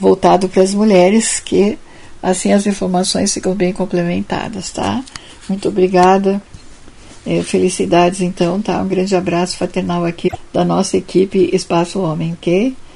voltado 0.00 0.48
para 0.48 0.62
as 0.62 0.72
mulheres, 0.72 1.38
que 1.38 1.78
assim 2.22 2.50
as 2.50 2.66
informações 2.66 3.34
ficam 3.34 3.54
bem 3.54 3.74
complementadas, 3.74 4.70
tá? 4.70 5.04
Muito 5.46 5.68
obrigada. 5.68 6.40
É, 7.26 7.42
felicidades 7.42 8.22
então, 8.22 8.62
tá? 8.62 8.80
Um 8.80 8.88
grande 8.88 9.14
abraço 9.14 9.58
fraternal 9.58 10.06
aqui 10.06 10.30
da 10.50 10.64
nossa 10.64 10.96
equipe 10.96 11.50
Espaço 11.52 12.00
Homem, 12.00 12.32
ok? 12.32 12.74